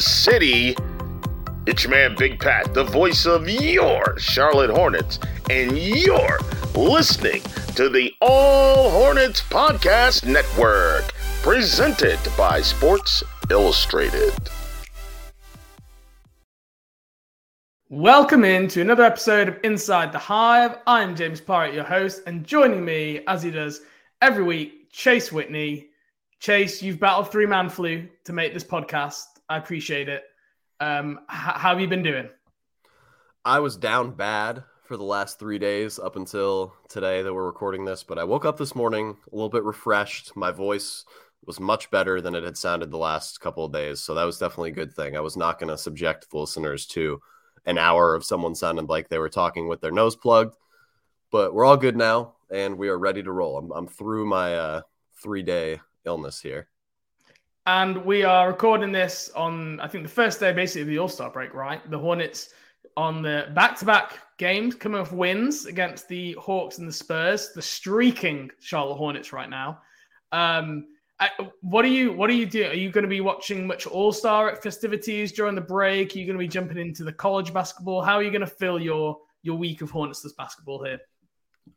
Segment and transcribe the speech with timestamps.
[0.00, 0.76] city.
[1.66, 5.18] It's your man Big Pat, the voice of your Charlotte Hornets,
[5.50, 6.38] and you're
[6.74, 7.42] listening
[7.74, 14.32] to the All Hornets Podcast Network, presented by Sports Illustrated.
[17.90, 20.76] Welcome in to another episode of Inside the Hive.
[20.86, 23.80] I'm James Parrott, your host, and joining me, as he does
[24.20, 25.88] every week, Chase Whitney.
[26.38, 29.37] Chase, you've battled three man flu to make this podcast.
[29.48, 30.24] I appreciate it.
[30.80, 32.28] Um, h- how have you been doing?
[33.44, 37.84] I was down bad for the last three days up until today that we're recording
[37.84, 40.36] this, but I woke up this morning a little bit refreshed.
[40.36, 41.04] My voice
[41.46, 44.00] was much better than it had sounded the last couple of days.
[44.00, 45.16] So that was definitely a good thing.
[45.16, 47.20] I was not going to subject the listeners to
[47.64, 50.56] an hour of someone sounding like they were talking with their nose plugged.
[51.30, 53.58] But we're all good now, and we are ready to roll.
[53.58, 54.82] I'm, I'm through my uh,
[55.22, 56.68] three day illness here.
[57.68, 61.06] And we are recording this on, I think, the first day basically of the All
[61.06, 61.82] Star break, right?
[61.90, 62.48] The Hornets
[62.96, 67.50] on the back to back games coming off wins against the Hawks and the Spurs,
[67.54, 69.82] the streaking Charlotte Hornets right now.
[70.32, 70.86] Um,
[71.60, 72.70] what are you what are you doing?
[72.70, 76.16] Are you going to be watching much All Star festivities during the break?
[76.16, 78.00] Are you going to be jumping into the college basketball?
[78.00, 81.00] How are you going to fill your your week of Hornets basketball here?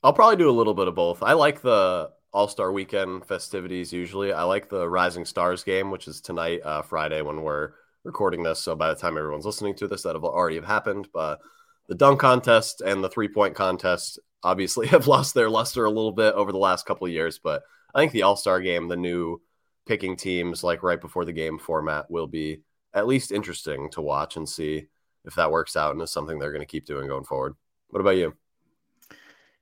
[0.05, 1.21] I'll probably do a little bit of both.
[1.21, 3.91] I like the All Star Weekend festivities.
[3.91, 7.71] Usually, I like the Rising Stars game, which is tonight, uh, Friday, when we're
[8.03, 8.59] recording this.
[8.59, 11.09] So by the time everyone's listening to this, that'll already have happened.
[11.13, 11.39] But
[11.87, 16.11] the dunk contest and the three point contest obviously have lost their luster a little
[16.11, 18.97] bit over the last couple of years, but I think the All Star game, the
[18.97, 19.41] new
[19.85, 22.61] picking teams like right before the game format, will be
[22.93, 24.87] at least interesting to watch and see
[25.25, 27.55] if that works out and is something they're going to keep doing going forward.
[27.89, 28.33] What about you?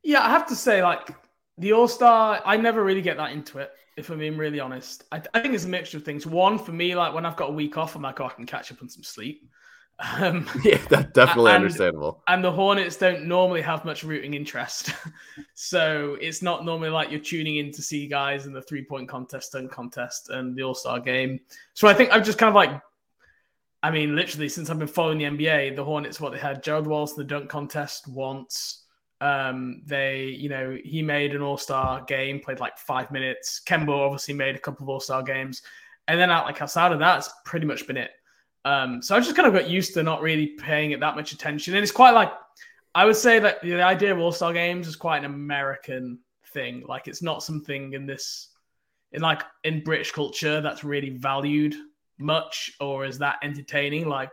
[0.03, 1.09] Yeah, I have to say, like
[1.59, 3.71] the All Star, I never really get that into it.
[3.97, 6.25] If I'm being really honest, I, I think it's a mixture of things.
[6.25, 8.45] One, for me, like when I've got a week off, I'm like, oh, I can
[8.45, 9.49] catch up on some sleep.
[9.99, 12.23] Um, yeah, that's definitely and, understandable.
[12.27, 14.93] And the Hornets don't normally have much rooting interest,
[15.53, 19.09] so it's not normally like you're tuning in to see guys in the three point
[19.09, 21.39] contest and contest and the All Star game.
[21.73, 22.81] So I think I've just kind of like,
[23.83, 26.87] I mean, literally since I've been following the NBA, the Hornets what they had Gerald
[26.87, 28.85] Wallace in the dunk contest once.
[29.21, 33.61] Um, they, you know, he made an All Star game, played like five minutes.
[33.65, 35.61] Kemba obviously made a couple of All Star games,
[36.07, 38.11] and then out like outside of that, it's pretty much been it.
[38.65, 41.31] Um, so I just kind of got used to not really paying it that much
[41.31, 41.75] attention.
[41.75, 42.31] And it's quite like,
[42.93, 46.19] I would say that the idea of All Star games is quite an American
[46.53, 46.83] thing.
[46.87, 48.49] Like, it's not something in this,
[49.11, 51.75] in like in British culture that's really valued
[52.17, 54.07] much or is that entertaining.
[54.07, 54.31] Like,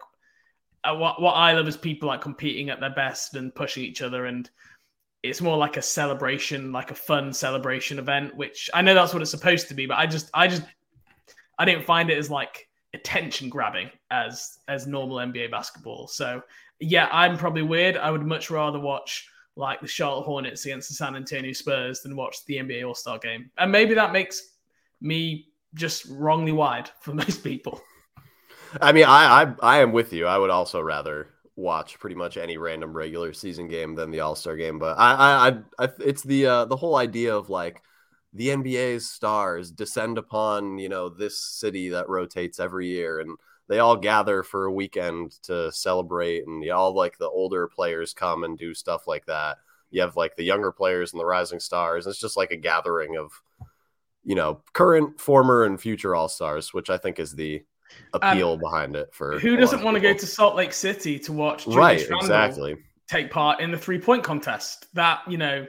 [0.85, 4.03] uh, what, what I love is people like competing at their best and pushing each
[4.03, 4.27] other.
[4.27, 4.51] And
[5.29, 9.23] it's more like a celebration, like a fun celebration event, which I know that's what
[9.23, 10.63] it's supposed to be, but I just, I just,
[11.59, 12.67] I didn't find it as like,
[12.97, 16.09] attention grabbing as as normal NBA basketball.
[16.09, 16.43] So
[16.81, 17.97] yeah, I'm probably weird.
[17.97, 22.17] I would much rather watch like the Charlotte Hornets against the San Antonio Spurs than
[22.17, 23.51] watch the NBA All Star game.
[23.59, 24.55] And maybe that makes
[25.01, 27.81] me just wrongly wide for most people.
[28.81, 30.27] I mean, I, I I am with you.
[30.27, 34.37] I would also rather watch pretty much any random regular season game than the All
[34.37, 34.79] Star game.
[34.79, 37.83] But I, I, I, it's the uh, the whole idea of like
[38.33, 43.37] the NBA's stars descend upon, you know, this city that rotates every year and
[43.69, 48.45] they all gather for a weekend to celebrate and all like the older players come
[48.45, 49.57] and do stuff like that.
[49.91, 52.07] You have like the younger players and the rising stars.
[52.07, 53.33] It's just like a gathering of,
[54.23, 57.65] you know, current, former, and future all stars, which I think is the
[58.13, 61.33] appeal um, behind it for who doesn't want to go to Salt Lake City to
[61.33, 62.77] watch Julius right, Randle exactly
[63.09, 65.67] take part in the three point contest that, you know,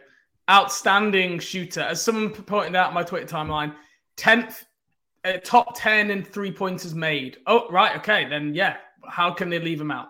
[0.49, 1.81] outstanding shooter.
[1.81, 3.75] As someone pointed out in my Twitter timeline,
[4.17, 4.65] 10th,
[5.23, 7.37] uh, top 10 in three pointers made.
[7.47, 7.95] Oh, right.
[7.97, 8.27] Okay.
[8.27, 8.77] Then, yeah.
[9.07, 10.09] How can they leave him out?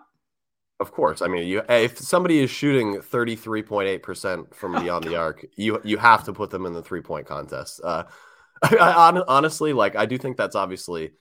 [0.79, 1.22] Of course.
[1.22, 6.24] I mean, you, if somebody is shooting 33.8% from beyond the arc, you you have
[6.25, 7.81] to put them in the three point contest.
[7.84, 8.03] Uh,
[8.63, 11.12] I, I, honestly, like, I do think that's obviously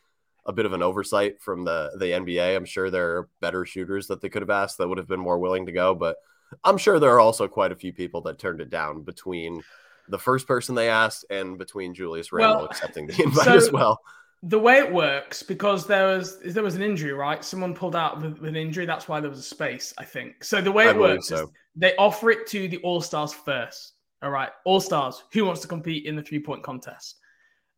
[0.46, 2.56] a bit of an oversight from the, the NBA.
[2.56, 5.20] I'm sure there are better shooters that they could have asked that would have been
[5.20, 6.16] more willing to go, but
[6.64, 9.62] I'm sure there are also quite a few people that turned it down between
[10.08, 13.72] the first person they asked and between Julius Randle well, accepting the invite so as
[13.72, 14.00] well.
[14.42, 17.44] The way it works, because there was there was an injury, right?
[17.44, 18.86] Someone pulled out with, with an injury.
[18.86, 20.44] That's why there was a space, I think.
[20.44, 21.44] So the way it works so.
[21.44, 23.94] is they offer it to the All Stars first.
[24.22, 25.24] All right, All Stars.
[25.32, 27.16] Who wants to compete in the three point contest?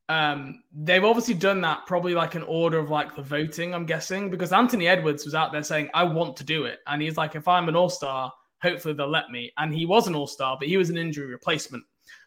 [0.08, 3.75] Um, they've obviously done that probably like an order of like the voting.
[3.75, 7.02] I'm guessing because Anthony Edwards was out there saying, "I want to do it," and
[7.02, 8.32] he's like, "If I'm an All Star."
[8.62, 9.52] hopefully they'll let me.
[9.58, 11.84] And he was an all star, but he was an injury replacement.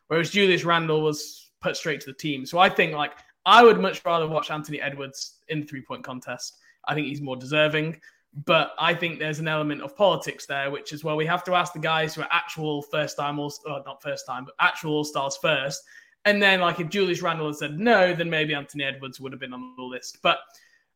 [0.08, 2.46] Whereas Julius Randle was put straight to the team.
[2.46, 3.14] So I think like
[3.46, 6.58] I would much rather watch Anthony Edwards in the three point contest
[6.88, 8.02] I think he's more deserving.
[8.46, 11.54] But I think there's an element of politics there, which is well, we have to
[11.54, 15.04] ask the guys who are actual first time all not first time, but actual all
[15.04, 15.84] stars first.
[16.26, 19.42] And then, like, if Julius Randle had said no, then maybe Anthony Edwards would have
[19.42, 20.20] been on the list.
[20.22, 20.40] But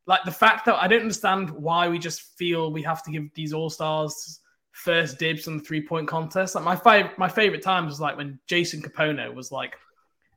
[0.07, 3.33] like the fact that I don't understand why we just feel we have to give
[3.33, 4.39] these all stars
[4.71, 6.55] first dibs on the three point contest.
[6.55, 9.75] Like my five, my favorite times was like when Jason Kapono was like,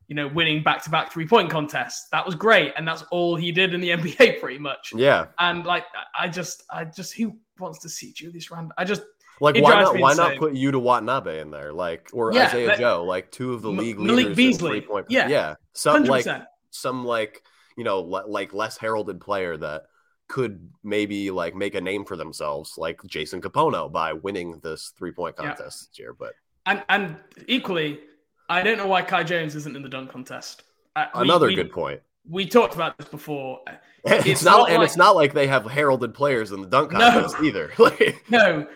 [0.06, 2.08] you know, winning back to back three point contests.
[2.12, 4.92] That was great, and that's all he did in the NBA pretty much.
[4.94, 5.84] Yeah, and like
[6.18, 8.72] I just, I just who wants to see Julius Randle?
[8.78, 9.02] I just
[9.40, 9.98] like why not?
[9.98, 13.52] Why not put Yuta Watanabe in there, like or yeah, Isaiah that, Joe, like two
[13.54, 14.80] of the league Malik leaders Beasley.
[14.80, 15.06] point.
[15.08, 16.08] Yeah, yeah, some 100%.
[16.08, 16.26] like
[16.70, 17.42] some like
[17.76, 19.84] you know like less heralded player that
[20.28, 25.12] could maybe like make a name for themselves, like Jason Kapono, by winning this three
[25.12, 25.64] point contest yeah.
[25.64, 26.14] this year.
[26.14, 26.34] But
[26.66, 28.00] and and equally,
[28.48, 30.62] I don't know why Kai Jones isn't in the dunk contest.
[30.94, 32.00] Uh, Another we, good point.
[32.28, 33.60] We talked about this before.
[34.04, 36.68] It's, it's not, not, and like, it's not like they have heralded players in the
[36.68, 37.72] dunk contest no, either.
[38.30, 38.66] no,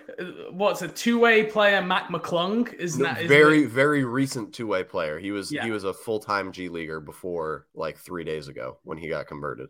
[0.50, 1.80] what's a two-way player?
[1.80, 5.20] Mac McClung is no, that a very very recent two-way player.
[5.20, 5.64] He was yeah.
[5.64, 9.68] he was a full-time G leaguer before like three days ago when he got converted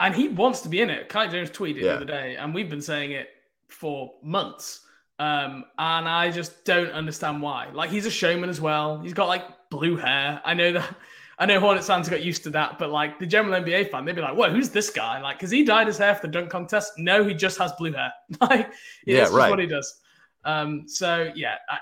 [0.00, 1.08] and he wants to be in it.
[1.08, 1.82] Kai Jones tweeted yeah.
[1.82, 3.28] the other day, and we've been saying it
[3.68, 4.80] for months.
[5.18, 7.68] Um, and I just don't understand why.
[7.72, 9.00] Like he's a showman as well.
[9.00, 10.40] He's got like blue hair.
[10.44, 10.96] I know that.
[11.40, 14.14] I know Hornets fans got used to that, but like the general NBA fan, they'd
[14.14, 16.50] be like, "Whoa, who's this guy?" Like, because he dyed his hair for the dunk
[16.50, 16.92] contest.
[16.98, 18.12] No, he just has blue hair.
[18.42, 18.70] like,
[19.06, 19.48] yeah, right.
[19.48, 20.00] what he does.
[20.44, 21.78] Um, so yeah, I,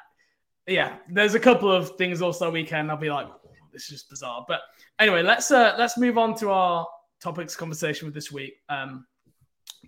[0.69, 0.99] yeah.
[1.11, 2.89] There's a couple of things also weekend.
[2.89, 3.27] I'll be like,
[3.73, 4.45] this is just bizarre.
[4.47, 4.61] But
[5.01, 6.87] anyway, let's uh, let's move on to our
[7.21, 8.55] topics conversation with this week.
[8.69, 9.09] Um,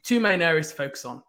[0.03, 1.23] two main areas to focus on.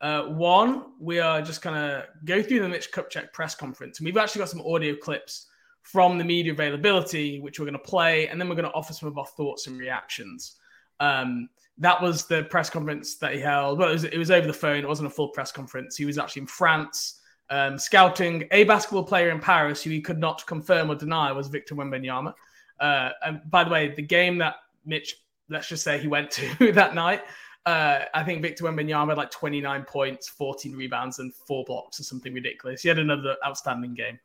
[0.00, 4.16] Uh, one, we are just to go through the Mitch Kupchak press conference, and we've
[4.16, 5.46] actually got some audio clips
[5.84, 8.92] from the media availability, which we're going to play, and then we're going to offer
[8.92, 10.56] some of our thoughts and reactions.
[11.00, 11.48] Um,
[11.78, 13.78] that was the press conference that he held.
[13.78, 14.84] Well, it was, it was over the phone.
[14.84, 15.96] It wasn't a full press conference.
[15.96, 17.20] He was actually in France
[17.50, 21.48] um, scouting a basketball player in Paris who he could not confirm or deny was
[21.48, 22.32] Victor Wembanyama.
[22.80, 25.16] Uh, and by the way, the game that Mitch
[25.48, 27.22] let's just say he went to that night.
[27.66, 32.02] Uh, I think Victor Wembanyama had like 29 points, 14 rebounds, and four blocks or
[32.02, 32.82] something ridiculous.
[32.82, 34.18] He had another outstanding game.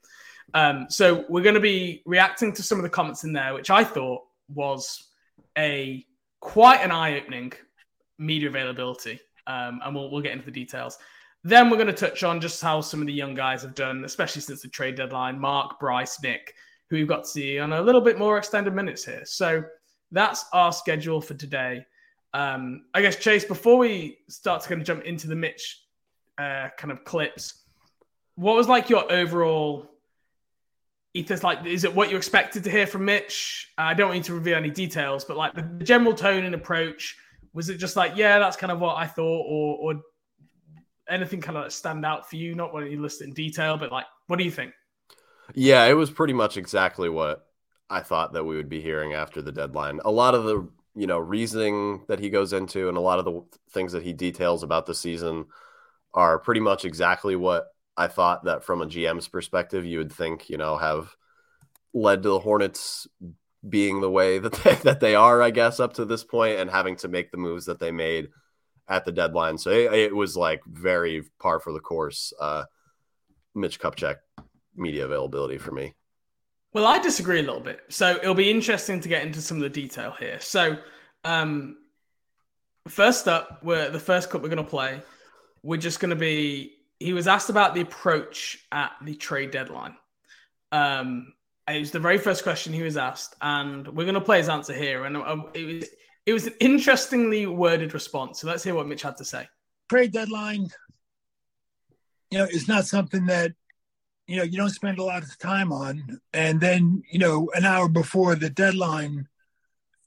[0.53, 3.69] Um, so we're going to be reacting to some of the comments in there, which
[3.69, 4.23] I thought
[4.53, 5.07] was
[5.57, 6.05] a
[6.39, 7.53] quite an eye-opening
[8.17, 10.97] media availability, um, and we'll we'll get into the details.
[11.43, 14.03] Then we're going to touch on just how some of the young guys have done,
[14.03, 15.39] especially since the trade deadline.
[15.39, 16.53] Mark, Bryce, Nick,
[16.89, 19.23] who we've got to see on a little bit more extended minutes here.
[19.23, 19.63] So
[20.11, 21.85] that's our schedule for today.
[22.33, 25.81] Um, I guess Chase, before we start to kind of jump into the Mitch
[26.37, 27.63] uh, kind of clips,
[28.35, 29.89] what was like your overall
[31.19, 31.43] ethos?
[31.43, 33.71] Like, is it what you expected to hear from Mitch?
[33.77, 37.17] I don't you to reveal any details, but like the general tone and approach,
[37.53, 40.01] was it just like, yeah, that's kind of what I thought, or or
[41.09, 42.55] anything kind of stand out for you?
[42.55, 44.73] Not when you list it in detail, but like, what do you think?
[45.55, 47.45] Yeah, it was pretty much exactly what
[47.89, 49.99] I thought that we would be hearing after the deadline.
[50.05, 53.25] A lot of the you know reasoning that he goes into and a lot of
[53.25, 55.45] the things that he details about the season
[56.13, 57.67] are pretty much exactly what
[57.99, 61.15] I thought that from a GM's perspective you would think you know have
[61.93, 63.07] led to the Hornets
[63.67, 66.69] being the way that they, that they are, I guess, up to this point, and
[66.69, 68.29] having to make the moves that they made
[68.87, 69.57] at the deadline.
[69.57, 72.33] So it, it was like very par for the course.
[72.39, 72.63] Uh,
[73.53, 74.15] Mitch Kupchak
[74.75, 75.93] media availability for me.
[76.73, 77.81] Well, I disagree a little bit.
[77.89, 80.39] So it'll be interesting to get into some of the detail here.
[80.39, 80.77] So,
[81.23, 81.77] um,
[82.87, 85.01] first up, we're the first cup we're going to play.
[85.63, 86.73] We're just going to be.
[86.99, 89.95] He was asked about the approach at the trade deadline.
[90.71, 91.33] Um,
[91.67, 94.49] it was the very first question he was asked, and we're going to play his
[94.49, 95.05] answer here.
[95.05, 95.89] And um, it was
[96.25, 98.41] it was an interestingly worded response.
[98.41, 99.47] So let's hear what Mitch had to say.
[99.89, 100.67] Trade deadline,
[102.31, 103.53] you know, is not something that
[104.29, 107.65] you know you don't spend a lot of time on and then you know an
[107.65, 109.27] hour before the deadline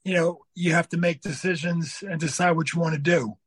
[0.05, 3.37] you know you have to make decisions and decide what you want to do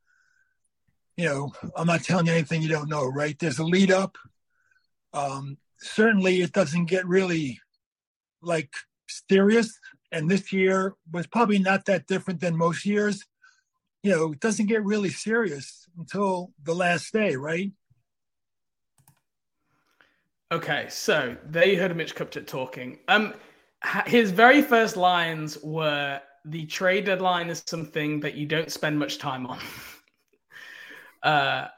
[1.16, 3.38] you know i'm not telling you anything you don't know right?
[3.38, 4.16] There's a lead up.
[5.12, 7.60] Um certainly it doesn't get really
[8.42, 8.72] like
[9.08, 9.78] serious.
[10.12, 13.24] And this year was probably not that different than most years.
[14.02, 17.72] You know it doesn't get really serious until the last day right?
[20.52, 23.00] Okay, so there you heard Mitch Kupchak talking.
[23.08, 23.34] Um,
[24.06, 29.18] his very first lines were the trade deadline is something that you don't spend much
[29.18, 29.58] time on.
[31.26, 31.68] uh,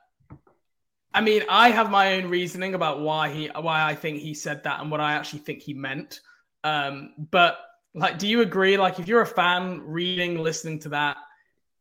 [1.14, 4.62] I mean, I have my own reasoning about why he, why I think he said
[4.64, 6.20] that, and what I actually think he meant.
[6.64, 7.58] Um, but
[7.94, 8.76] like, do you agree?
[8.76, 11.16] Like, if you're a fan reading, listening to that,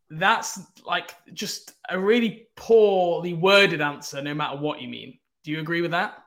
[0.10, 5.20] that's like just a really poorly worded answer, no matter what you mean.
[5.44, 6.24] Do you agree with that?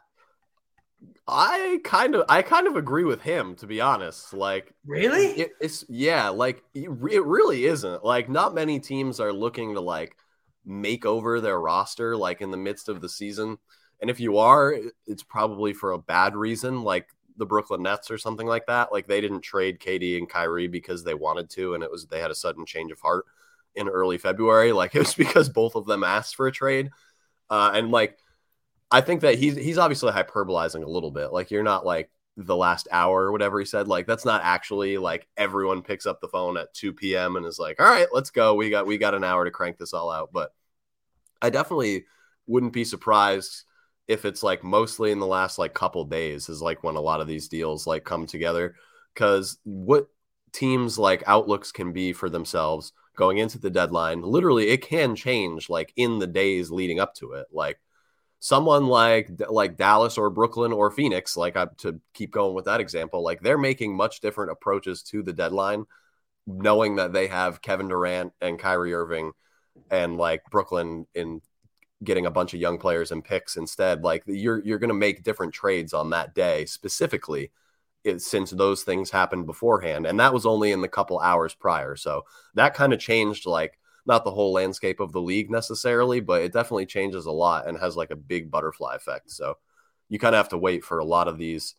[1.27, 4.35] I kind of I kind of agree with him to be honest.
[4.35, 8.05] Like really, it, it's yeah, like it, it really isn't.
[8.05, 10.17] Like not many teams are looking to like
[10.65, 13.59] make over their roster like in the midst of the season.
[14.01, 14.77] And if you are,
[15.07, 18.93] it's probably for a bad reason, like the Brooklyn Nets or something like that.
[18.93, 22.21] Like they didn't trade KD and Kyrie because they wanted to, and it was they
[22.21, 23.27] had a sudden change of heart
[23.75, 24.73] in early February.
[24.81, 26.91] Like it was because both of them asked for a trade.
[27.49, 28.19] Uh, and like
[28.91, 31.33] I think that he's he's obviously hyperbolizing a little bit.
[31.33, 32.11] Like you're not like
[32.45, 33.89] the last hour or whatever he said.
[33.89, 37.37] Like that's not actually like everyone picks up the phone at 2 p.m.
[37.37, 38.55] and is like, all right, let's go.
[38.55, 40.31] We got we got an hour to crank this all out.
[40.33, 40.53] But
[41.43, 42.05] I definitely
[42.47, 43.65] wouldn't be surprised
[44.09, 47.21] if it's like mostly in the last like couple days is like when a lot
[47.21, 48.75] of these deals like come together.
[49.15, 50.09] Cause what
[50.53, 55.69] teams like outlooks can be for themselves going into the deadline, literally it can change
[55.69, 57.47] like in the days leading up to it.
[57.53, 57.79] Like
[58.41, 62.81] someone like like Dallas or Brooklyn or Phoenix, like I, to keep going with that
[62.81, 65.85] example, like they're making much different approaches to the deadline,
[66.47, 69.33] knowing that they have Kevin Durant and Kyrie Irving,
[69.91, 71.43] and like Brooklyn in
[72.03, 74.03] getting a bunch of young players and picks instead.
[74.03, 77.53] Like you're you're going to make different trades on that day specifically.
[78.03, 81.97] It, since those things happened beforehand, and that was only in the couple hours prior,
[81.97, 86.43] so that kind of changed like not the whole landscape of the league necessarily, but
[86.43, 89.31] it definitely changes a lot and has like a big butterfly effect.
[89.31, 89.59] So
[90.09, 91.75] you kind of have to wait for a lot of these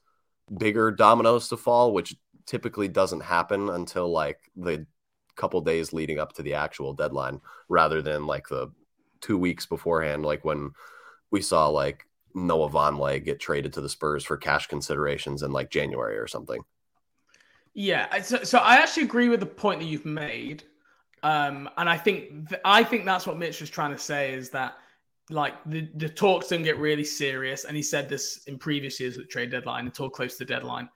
[0.57, 4.85] bigger dominoes to fall, which typically doesn't happen until like the
[5.35, 8.71] couple days leading up to the actual deadline rather than like the
[9.21, 10.71] two weeks beforehand, like when
[11.29, 15.69] we saw like Noah Vonleh get traded to the Spurs for cash considerations in like
[15.69, 16.61] January or something.
[17.73, 20.63] Yeah, so, so I actually agree with the point that you've made.
[21.23, 24.49] Um, and I think th- I think that's what Mitch was trying to say is
[24.51, 24.75] that
[25.29, 27.65] like the, the talks don't get really serious.
[27.65, 30.89] And he said this in previous years at trade deadline until close to the deadline.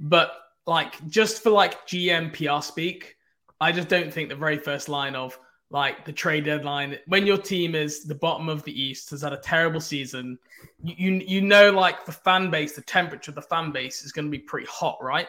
[0.00, 0.32] But
[0.66, 3.16] like just for like GM PR speak,
[3.60, 5.38] I just don't think the very first line of
[5.70, 9.32] like the trade deadline when your team is the bottom of the East has had
[9.32, 10.38] a terrible season,
[10.82, 14.12] you you, you know like the fan base, the temperature of the fan base is
[14.12, 15.26] going to be pretty hot, right?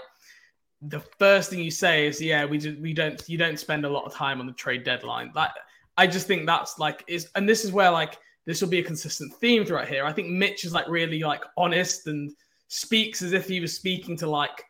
[0.82, 3.90] The first thing you say is, "Yeah, we do, we don't you don't spend a
[3.90, 5.52] lot of time on the trade deadline." Like,
[5.98, 8.84] I just think that's like is, and this is where like this will be a
[8.84, 10.06] consistent theme throughout here.
[10.06, 12.32] I think Mitch is like really like honest and
[12.68, 14.64] speaks as if he was speaking to like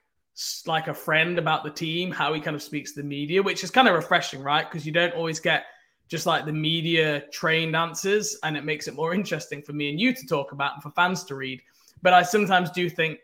[0.65, 3.63] like a friend about the team, how he kind of speaks to the media, which
[3.63, 4.69] is kind of refreshing, right?
[4.69, 5.65] Because you don't always get
[6.07, 9.99] just like the media trained answers, and it makes it more interesting for me and
[9.99, 11.61] you to talk about and for fans to read.
[12.01, 13.19] But I sometimes do think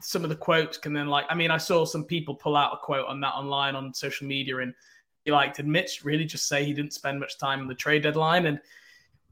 [0.00, 2.72] some of the quotes can then like I mean I saw some people pull out
[2.72, 4.74] a quote on that online on social media and
[5.24, 8.02] he like did Mitch really just say he didn't spend much time on the trade
[8.02, 8.46] deadline.
[8.46, 8.60] And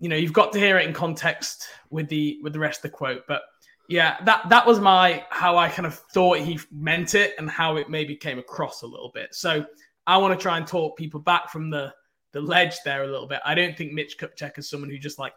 [0.01, 2.91] you know you've got to hear it in context with the with the rest of
[2.91, 3.23] the quote.
[3.29, 3.43] But
[3.89, 7.77] yeah that that was my how I kind of thought he meant it and how
[7.77, 9.35] it maybe came across a little bit.
[9.35, 9.65] So
[10.07, 11.95] I want to try and talk people back from the
[12.33, 13.41] the ledge there a little bit.
[13.47, 15.33] I don't think Mitch Kupchak is someone who just like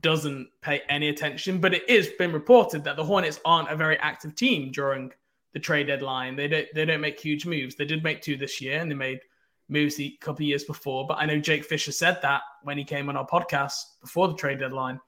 [0.00, 1.58] doesn't pay any attention.
[1.58, 5.12] But it is been reported that the Hornets aren't a very active team during
[5.52, 6.36] the trade deadline.
[6.36, 7.74] They don't they don't make huge moves.
[7.74, 9.20] They did make two this year, and they made
[9.68, 11.06] moves a couple years before.
[11.06, 14.34] But I know Jake Fisher said that when he came on our podcast before the
[14.34, 15.00] trade deadline.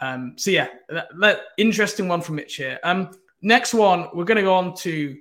[0.00, 2.78] Um, so yeah, that, that, interesting one from Mitch here.
[2.84, 3.10] Um,
[3.42, 5.16] next one, we're going to go on to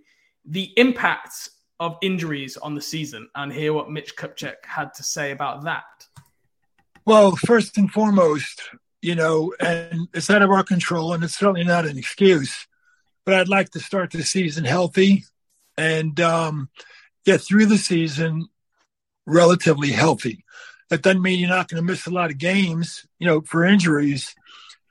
[0.45, 1.49] the impact
[1.79, 5.83] of injuries on the season and hear what Mitch Kupchak had to say about that.
[7.05, 8.61] Well, first and foremost,
[9.01, 12.67] you know, and it's out of our control, and it's certainly not an excuse.
[13.25, 15.23] But I'd like to start the season healthy
[15.77, 16.69] and um,
[17.25, 18.47] get through the season
[19.25, 20.43] relatively healthy.
[20.89, 23.63] That doesn't mean you're not going to miss a lot of games, you know, for
[23.63, 24.35] injuries.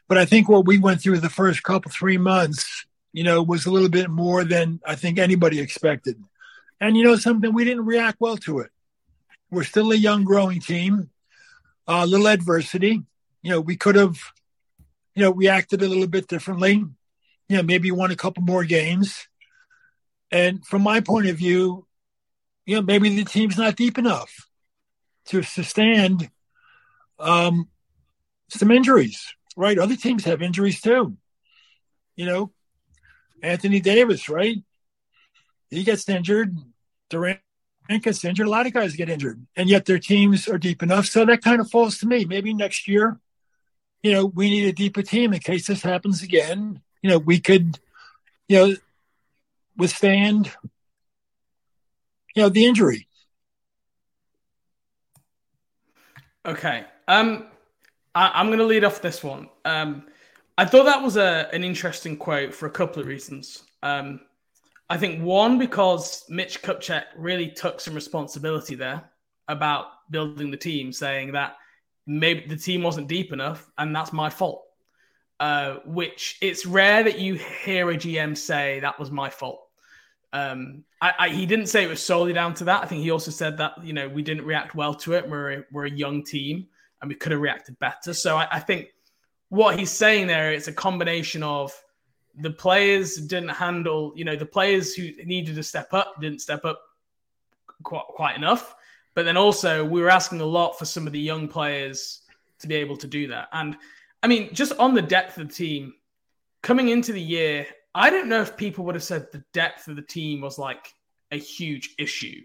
[0.08, 3.66] But I think what we went through the first couple three months, you know, was
[3.66, 6.22] a little bit more than I think anybody expected.
[6.80, 8.70] And you know something, we didn't react well to it.
[9.50, 11.10] We're still a young, growing team.
[11.88, 13.02] A uh, little adversity,
[13.42, 14.18] you know, we could have,
[15.14, 16.85] you know, reacted a little bit differently.
[17.49, 19.26] You know, maybe won a couple more games.
[20.30, 21.87] And from my point of view,
[22.66, 24.49] you know, maybe the team's not deep enough
[25.26, 26.30] to sustain
[27.18, 27.68] um,
[28.49, 29.78] some injuries, right?
[29.78, 31.16] Other teams have injuries too.
[32.16, 32.52] You know,
[33.42, 34.59] Anthony Davis, right?
[35.71, 36.57] He gets injured.
[37.11, 37.40] Durant
[38.02, 38.47] gets injured.
[38.47, 41.07] A lot of guys get injured, and yet their teams are deep enough.
[41.07, 42.25] So that kind of falls to me.
[42.25, 43.18] Maybe next year,
[44.02, 46.81] you know, we need a deeper team in case this happens again.
[47.02, 47.78] You know, we could,
[48.49, 48.76] you know,
[49.76, 50.50] withstand,
[52.35, 53.09] you know, the injury.
[56.47, 56.85] Okay.
[57.07, 57.47] Um,
[58.14, 59.49] I, am going to lead off this one.
[59.64, 60.07] Um,
[60.57, 63.62] I thought that was a, an interesting quote for a couple of reasons.
[63.83, 64.21] Um,
[64.90, 69.05] I think one because Mitch Kupchak really took some responsibility there
[69.49, 71.57] about building the team, saying that
[72.08, 74.64] maybe the team wasn't deep enough, and that's my fault.
[75.38, 79.60] Uh, which it's rare that you hear a GM say that was my fault.
[80.32, 82.82] Um, I, I, he didn't say it was solely down to that.
[82.82, 85.28] I think he also said that you know we didn't react well to it.
[85.28, 86.66] We're a, we're a young team
[87.00, 88.12] and we could have reacted better.
[88.12, 88.88] So I, I think
[89.50, 91.72] what he's saying there it's a combination of
[92.40, 96.64] the players didn't handle, you know, the players who needed to step up didn't step
[96.64, 96.80] up
[97.82, 98.74] quite, quite enough.
[99.18, 102.22] But then also, we were asking a lot for some of the young players
[102.60, 103.48] to be able to do that.
[103.52, 103.76] And
[104.22, 105.94] I mean, just on the depth of the team,
[106.62, 109.96] coming into the year, I don't know if people would have said the depth of
[109.96, 110.94] the team was like
[111.32, 112.42] a huge issue.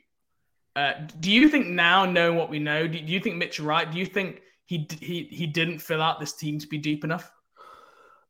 [0.75, 3.91] Uh, do you think now, knowing what we know, do, you think Mitch right?
[3.91, 7.31] Do you think he he he didn't fill out this team to be deep enough?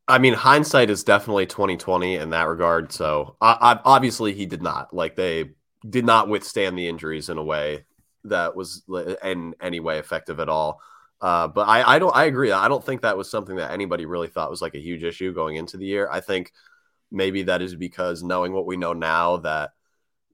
[0.05, 2.91] I mean, hindsight is definitely twenty twenty in that regard.
[2.91, 5.51] So, I, I, obviously, he did not like they
[5.89, 7.85] did not withstand the injuries in a way
[8.25, 8.84] that was
[9.24, 10.82] in any way effective at all.
[11.22, 12.51] Uh, but I, I don't, I agree.
[12.51, 15.34] I don't think that was something that anybody really thought was like a huge issue
[15.34, 16.10] going into the year.
[16.12, 16.51] I think
[17.12, 19.72] maybe that is because knowing what we know now that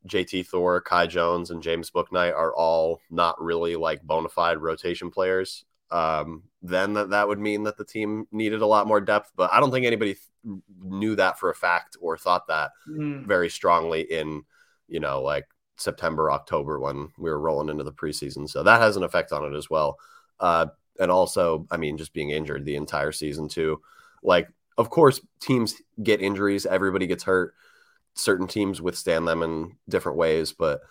[0.08, 5.12] JT Thor, Kai Jones, and James Bouknight are all not really like bona fide rotation
[5.12, 9.32] players um, then that, that would mean that the team needed a lot more depth.
[9.36, 13.26] But I don't think anybody th- knew that for a fact or thought that mm.
[13.26, 14.44] very strongly in,
[14.88, 15.46] you know, like
[15.80, 18.50] September, October when we were rolling into the preseason.
[18.50, 19.98] So that has an effect on it as well.
[20.40, 20.68] Uh,
[21.00, 23.82] and also, I mean, just being injured the entire season too.
[24.22, 27.54] Like, of course, teams get injuries, everybody gets hurt.
[28.14, 30.82] Certain teams withstand them in different ways, but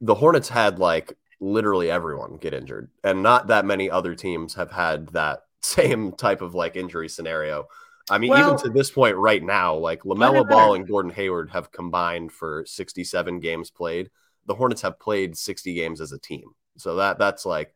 [0.00, 4.70] the Hornets had like literally everyone get injured, and not that many other teams have
[4.70, 7.66] had that same type of like injury scenario.
[8.10, 11.50] I mean, well, even to this point right now, like LaMelo Ball and Gordon Hayward
[11.50, 14.10] have combined for 67 games played.
[14.46, 16.50] The Hornets have played 60 games as a team.
[16.76, 17.74] So that that's like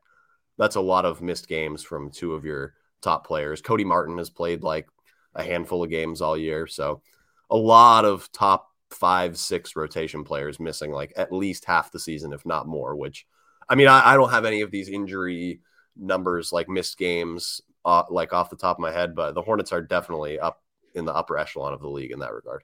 [0.59, 3.61] that's a lot of missed games from two of your top players.
[3.61, 4.88] Cody Martin has played like
[5.35, 6.66] a handful of games all year.
[6.66, 7.02] So
[7.50, 12.33] a lot of top five, six rotation players missing like at least half the season,
[12.33, 13.26] if not more, which
[13.68, 15.61] I mean, I, I don't have any of these injury
[15.96, 19.72] numbers like missed games uh, like off the top of my head, but the Hornets
[19.72, 20.62] are definitely up
[20.94, 22.62] in the upper echelon of the league in that regard.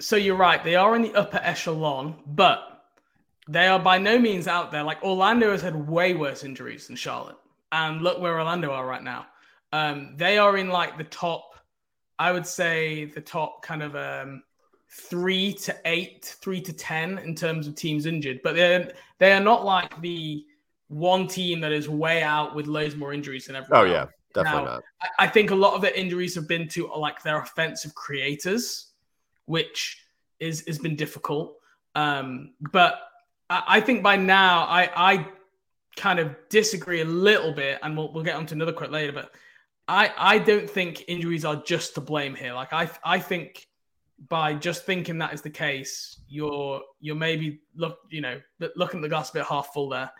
[0.00, 2.81] So you're right; they are in the upper echelon, but
[3.48, 4.82] they are by no means out there.
[4.82, 7.36] Like Orlando has had way worse injuries than Charlotte,
[7.72, 9.26] and look where Orlando are right now.
[9.72, 11.56] Um, they are in like the top.
[12.18, 14.42] I would say the top kind of um,
[14.90, 19.40] three to eight, three to ten in terms of teams injured, but they're they are
[19.40, 20.44] not like the
[20.88, 23.88] one team that is way out with loads more injuries than everyone.
[23.88, 24.82] Oh yeah, definitely now, not.
[25.18, 28.92] I think a lot of the injuries have been to like their offensive creators,
[29.46, 30.04] which
[30.38, 31.56] is has been difficult.
[31.94, 33.00] Um, but
[33.66, 35.28] I, think by now I I
[35.96, 39.32] kind of disagree a little bit, and we'll we'll get onto another quote later, but.
[39.88, 42.54] I, I don't think injuries are just to blame here.
[42.54, 43.66] Like I I think
[44.28, 48.40] by just thinking that is the case, you're you're maybe look you know
[48.76, 50.10] looking at the glass a bit half full there.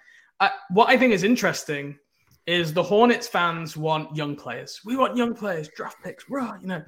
[0.41, 1.99] I, what I think is interesting
[2.47, 4.81] is the Hornets fans want young players.
[4.85, 6.83] We want young players, draft picks, rah, you know.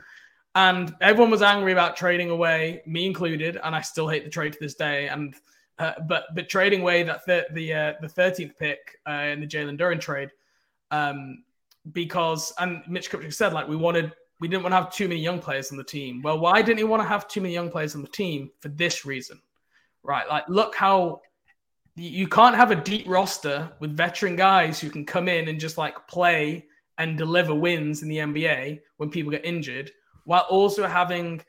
[0.56, 4.52] And everyone was angry about trading away, me included, and I still hate the trade
[4.54, 5.08] to this day.
[5.08, 5.34] And
[5.78, 9.46] uh, but but trading away that th- the uh, the thirteenth pick uh, in the
[9.46, 10.30] Jalen Duren trade,
[10.90, 11.42] um,
[11.92, 15.20] because and Mitch Kupchak said like we wanted we didn't want to have too many
[15.20, 16.22] young players on the team.
[16.22, 18.50] Well, why didn't he want to have too many young players on the team?
[18.60, 19.40] For this reason,
[20.02, 20.28] right?
[20.28, 21.22] Like, look how
[21.96, 25.78] you can't have a deep roster with veteran guys who can come in and just
[25.78, 26.66] like play
[26.98, 29.90] and deliver wins in the NBA when people get injured,
[30.24, 31.42] while also having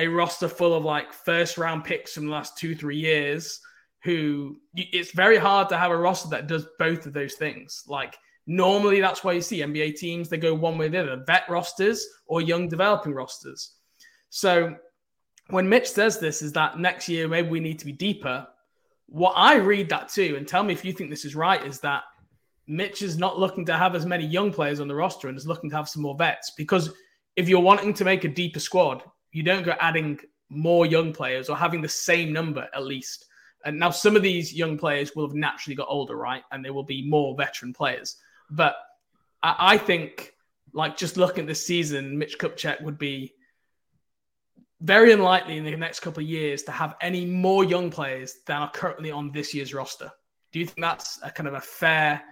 [0.00, 3.60] a roster full of like first round picks from the last two, three years
[4.02, 7.84] who it's very hard to have a roster that does both of those things.
[7.86, 11.22] Like, Normally, that's why you see NBA teams, they go one way or the other
[11.24, 13.76] vet rosters or young developing rosters.
[14.30, 14.74] So
[15.50, 18.48] when Mitch says this, is that next year maybe we need to be deeper.
[19.06, 21.78] What I read that too, and tell me if you think this is right, is
[21.82, 22.02] that
[22.66, 25.46] Mitch is not looking to have as many young players on the roster and is
[25.46, 26.52] looking to have some more vets.
[26.56, 26.92] Because
[27.36, 31.48] if you're wanting to make a deeper squad, you don't go adding more young players
[31.48, 33.26] or having the same number at least.
[33.64, 36.42] And now some of these young players will have naturally got older, right?
[36.50, 38.16] And they will be more veteran players.
[38.50, 38.74] But
[39.42, 40.34] I, I think,
[40.72, 43.34] like, just looking at this season, Mitch Kupchak would be
[44.80, 48.62] very unlikely in the next couple of years to have any more young players than
[48.62, 50.10] are currently on this year's roster.
[50.52, 52.22] Do you think that's a kind of a fair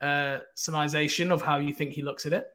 [0.00, 2.46] uh, summarization of how you think he looks at it?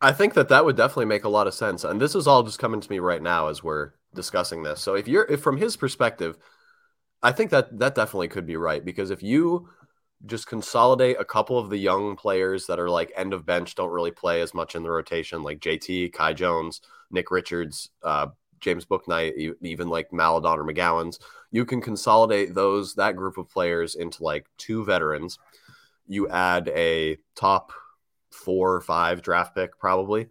[0.00, 2.42] I think that that would definitely make a lot of sense, and this is all
[2.42, 4.80] just coming to me right now as we're discussing this.
[4.80, 6.38] So if you're if from his perspective,
[7.22, 9.68] I think that that definitely could be right because if you
[10.26, 13.90] just consolidate a couple of the young players that are like end of bench, don't
[13.90, 16.80] really play as much in the rotation, like JT, Kai Jones,
[17.10, 18.28] Nick Richards, uh,
[18.60, 21.18] James Bouknight, even like Maledon or McGowens.
[21.50, 25.38] you can consolidate those that group of players into like two veterans.
[26.06, 27.72] You add a top
[28.34, 30.28] four or five draft pick probably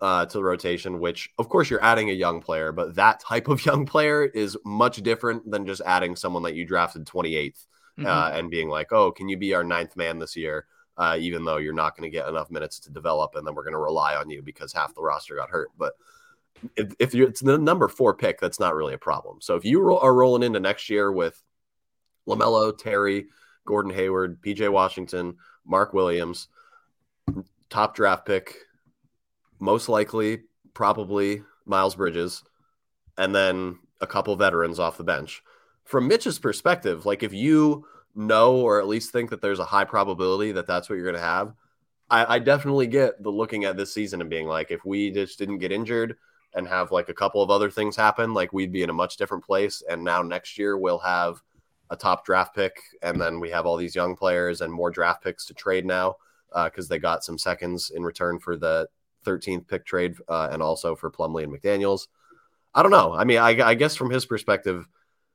[0.00, 3.48] uh, to the rotation, which of course you're adding a young player, but that type
[3.48, 7.66] of young player is much different than just adding someone that you drafted 28th
[7.98, 8.06] mm-hmm.
[8.06, 10.66] uh, and being like, oh, can you be our ninth man this year?
[10.96, 13.62] Uh, even though you're not going to get enough minutes to develop, and then we're
[13.62, 15.70] going to rely on you because half the roster got hurt.
[15.78, 15.94] But
[16.76, 19.38] if, if you're it's the number four pick, that's not really a problem.
[19.40, 21.42] So if you ro- are rolling into next year with
[22.28, 23.28] LaMelo, Terry,
[23.64, 26.48] Gordon Hayward, PJ Washington, Mark Williams,
[27.68, 28.56] top draft pick,
[29.58, 30.42] most likely,
[30.74, 32.42] probably Miles Bridges,
[33.18, 35.42] and then a couple veterans off the bench
[35.90, 39.84] from Mitch's perspective, like if you know or at least think that there's a high
[39.84, 41.52] probability that that's what you're going to have,
[42.08, 45.36] I, I, definitely get the looking at this season and being like, if we just
[45.36, 46.16] didn't get injured
[46.54, 49.16] and have like a couple of other things happen, like we'd be in a much
[49.16, 49.82] different place.
[49.88, 51.42] And now next year we'll have
[51.90, 55.24] a top draft pick, and then we have all these young players and more draft
[55.24, 56.16] picks to trade now
[56.52, 58.88] because uh, they got some seconds in return for the
[59.24, 62.08] 13th pick trade uh, and also for Plumlee and McDaniels.
[62.74, 63.12] I don't know.
[63.12, 64.86] I mean, I, I guess from his perspective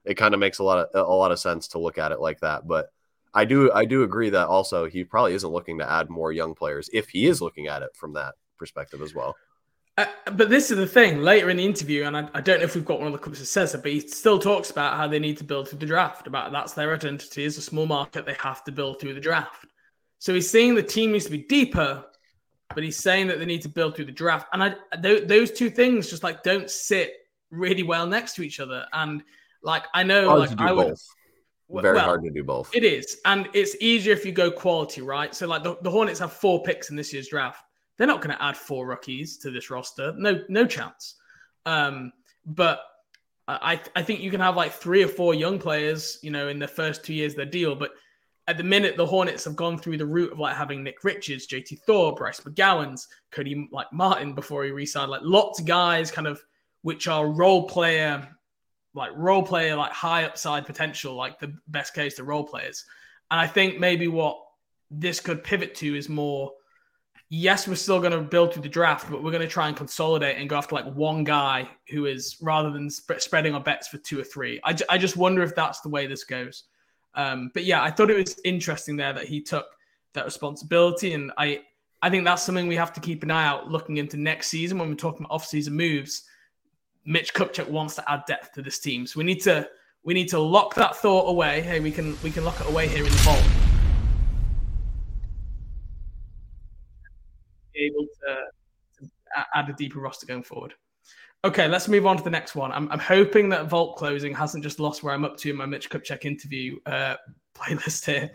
[0.05, 2.19] it kind of makes a lot of a lot of sense to look at it
[2.19, 2.67] like that.
[2.67, 2.91] But
[3.33, 6.55] I do I do agree that also he probably isn't looking to add more young
[6.55, 9.35] players if he is looking at it from that perspective as well.
[9.97, 11.21] Uh, but this is the thing.
[11.21, 13.19] Later in the interview, and I, I, don't know if we've got one of the
[13.19, 15.79] clips that says it, but he still talks about how they need to build through
[15.79, 16.27] the draft.
[16.27, 18.25] About that's their identity as a small market.
[18.25, 19.67] They have to build through the draft.
[20.25, 22.03] So he's saying the team needs to be deeper,
[22.73, 24.47] but he's saying that they need to build through the draft.
[24.53, 27.13] And I, th- those two things just like don't sit
[27.51, 28.87] really well next to each other.
[28.91, 29.21] And
[29.61, 30.97] like I know, hard like I would.
[31.69, 32.71] Very well, hard to do both.
[32.73, 35.35] It is, and it's easier if you go quality, right?
[35.35, 37.63] So like the, the Hornets have four picks in this year's draft.
[37.99, 40.11] They're not going to add four rookies to this roster.
[40.17, 41.17] No, no chance.
[41.67, 42.11] Um,
[42.47, 42.81] but
[43.47, 46.57] I I think you can have like three or four young players, you know, in
[46.57, 47.75] the first two years of their deal.
[47.75, 47.91] But
[48.47, 51.47] at the minute, the Hornets have gone through the route of like having Nick Richards,
[51.47, 56.27] JT Thor, Bryce McGowens, Cody like Martin before he resigned, like lots of guys kind
[56.27, 56.41] of
[56.81, 58.27] which are role player
[58.95, 62.85] like role player, like high upside potential, like the best case to role players.
[63.29, 64.37] And I think maybe what
[64.89, 66.53] this could pivot to is more
[67.29, 69.75] yes, we're still going to build through the draft, but we're going to try and
[69.75, 73.87] consolidate and go after like one guy who is rather than sp- spreading our bets
[73.87, 74.61] for two or three.
[74.63, 76.65] I, j- I just wonder if that's the way this goes.
[77.15, 79.65] Um, but yeah, I thought it was interesting there that he took
[80.13, 81.13] that responsibility.
[81.13, 81.61] And I,
[82.01, 84.77] I think that's something we have to keep an eye out looking into next season
[84.77, 86.23] when we're talking about off-season moves
[87.05, 89.05] Mitch Kupchak wants to add depth to this team.
[89.05, 89.69] So we need to
[90.03, 91.61] we need to lock that thought away.
[91.61, 93.43] Hey, we can we can lock it away here in the vault.
[97.75, 99.09] Able to
[99.53, 100.73] add a deeper roster going forward.
[101.45, 102.71] Okay, let's move on to the next one.
[102.71, 105.67] I'm, I'm hoping that Vault Closing hasn't just lost where I'm up to in my
[105.67, 107.17] Mitch Kupchak interview uh,
[107.55, 108.31] playlist here.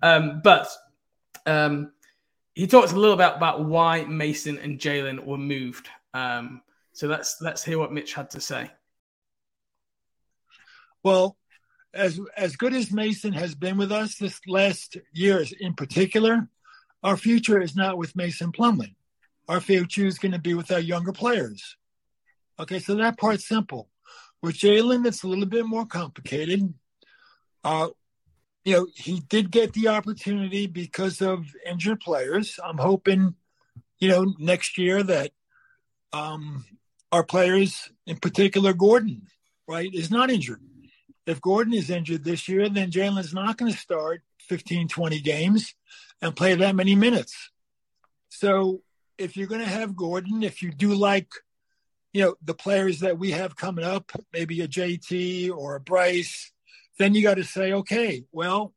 [0.00, 0.68] Um, but
[1.44, 1.90] um,
[2.54, 5.88] he talks a little bit about why Mason and Jalen were moved.
[6.14, 8.70] Um, so let's let's hear what Mitch had to say.
[11.02, 11.36] Well,
[11.92, 16.46] as as good as Mason has been with us this last years in particular,
[17.02, 18.94] our future is not with Mason Plumlee.
[19.48, 21.76] Our future is going to be with our younger players.
[22.62, 23.88] Okay, so that part's simple.
[24.40, 26.72] With Jalen, it's a little bit more complicated.
[27.64, 27.88] Uh,
[28.64, 32.60] you know, he did get the opportunity because of injured players.
[32.62, 33.34] I'm hoping,
[33.98, 35.32] you know, next year that
[36.12, 36.64] um,
[37.10, 39.26] our players, in particular Gordon,
[39.66, 40.60] right, is not injured.
[41.26, 45.74] If Gordon is injured this year, then Jalen's not going to start 15, 20 games
[46.20, 47.50] and play that many minutes.
[48.28, 48.82] So
[49.18, 51.28] if you're going to have Gordon, if you do like,
[52.12, 56.52] you know, the players that we have coming up, maybe a JT or a Bryce,
[56.98, 58.74] then you got to say, okay, well,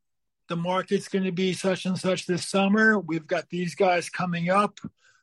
[0.48, 2.98] the market's going to be such and such this summer.
[2.98, 4.78] We've got these guys coming up.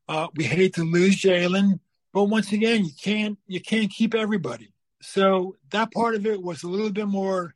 [0.07, 1.79] Uh, we hate to lose Jalen.
[2.13, 4.71] But once again, you can't you can't keep everybody.
[5.01, 7.55] So that part of it was a little bit more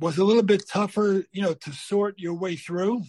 [0.00, 3.02] was a little bit tougher, you know, to sort your way through.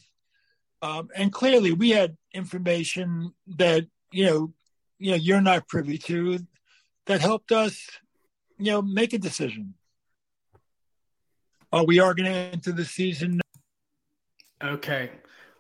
[0.82, 4.54] Um, and clearly, we had information that you know,
[5.00, 6.40] you know, you're not privy to
[7.08, 7.90] that helped us,
[8.58, 9.74] you know, make a decision.
[11.72, 13.42] Uh, we are going to enter the season.
[14.64, 15.12] Okay,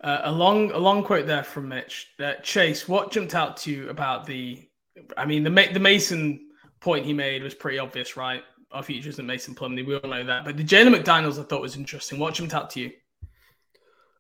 [0.01, 2.07] Uh, a long, a long quote there from Mitch.
[2.19, 4.67] Uh, Chase, what jumped out to you about the?
[5.15, 8.43] I mean, the the Mason point he made was pretty obvious, right?
[8.71, 9.86] Our future isn't Mason Plumlee.
[9.86, 10.45] We all know that.
[10.45, 12.19] But the Jalen McDaniels, I thought was interesting.
[12.19, 12.91] What jumped out to you?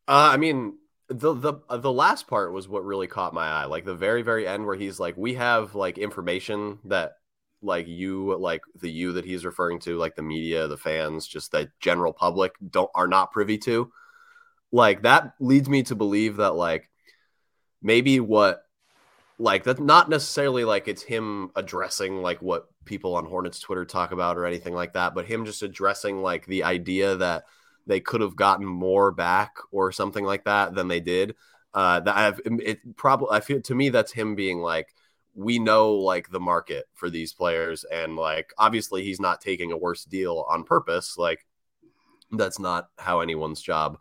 [0.07, 0.77] Uh, I mean,
[1.09, 3.65] the the uh, the last part was what really caught my eye.
[3.65, 7.13] Like the very very end where he's like, we have like information that
[7.61, 11.51] like you like the you that he's referring to, like the media, the fans, just
[11.51, 13.91] the general public don't are not privy to.
[14.71, 16.89] Like that leads me to believe that like
[17.81, 18.63] maybe what
[19.39, 24.11] like that's not necessarily like it's him addressing like what people on Hornets Twitter talk
[24.11, 27.45] about or anything like that, but him just addressing like the idea that
[27.87, 31.35] they could have gotten more back or something like that than they did.
[31.73, 34.93] Uh, that I've it probably I feel to me that's him being like
[35.35, 39.77] we know like the market for these players and like obviously he's not taking a
[39.77, 41.45] worse deal on purpose like
[42.31, 43.99] that's not how anyone's job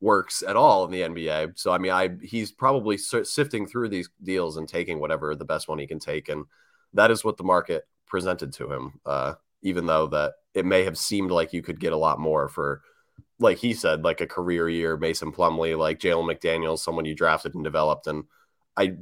[0.00, 1.58] works at all in the NBA.
[1.58, 5.68] So I mean I he's probably sifting through these deals and taking whatever the best
[5.68, 6.46] one he can take and
[6.94, 10.96] that is what the market presented to him uh, even though that it may have
[10.96, 12.80] seemed like you could get a lot more for
[13.40, 17.54] like he said, like a career year, Mason Plumlee, like Jalen McDaniels, someone you drafted
[17.54, 18.06] and developed.
[18.06, 18.24] And
[18.76, 18.96] I,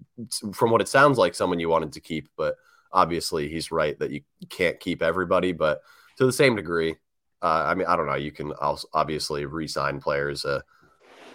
[0.54, 2.56] from what it sounds like, someone you wanted to keep, but
[2.92, 5.52] obviously he's right that you can't keep everybody.
[5.52, 5.82] But
[6.16, 6.96] to the same degree,
[7.42, 8.14] uh, I mean, I don't know.
[8.14, 8.52] You can
[8.92, 10.62] obviously re-sign players uh,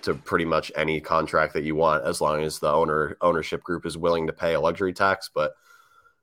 [0.04, 3.86] to pretty much any contract that you want, as long as the owner ownership group
[3.86, 5.30] is willing to pay a luxury tax.
[5.34, 5.54] But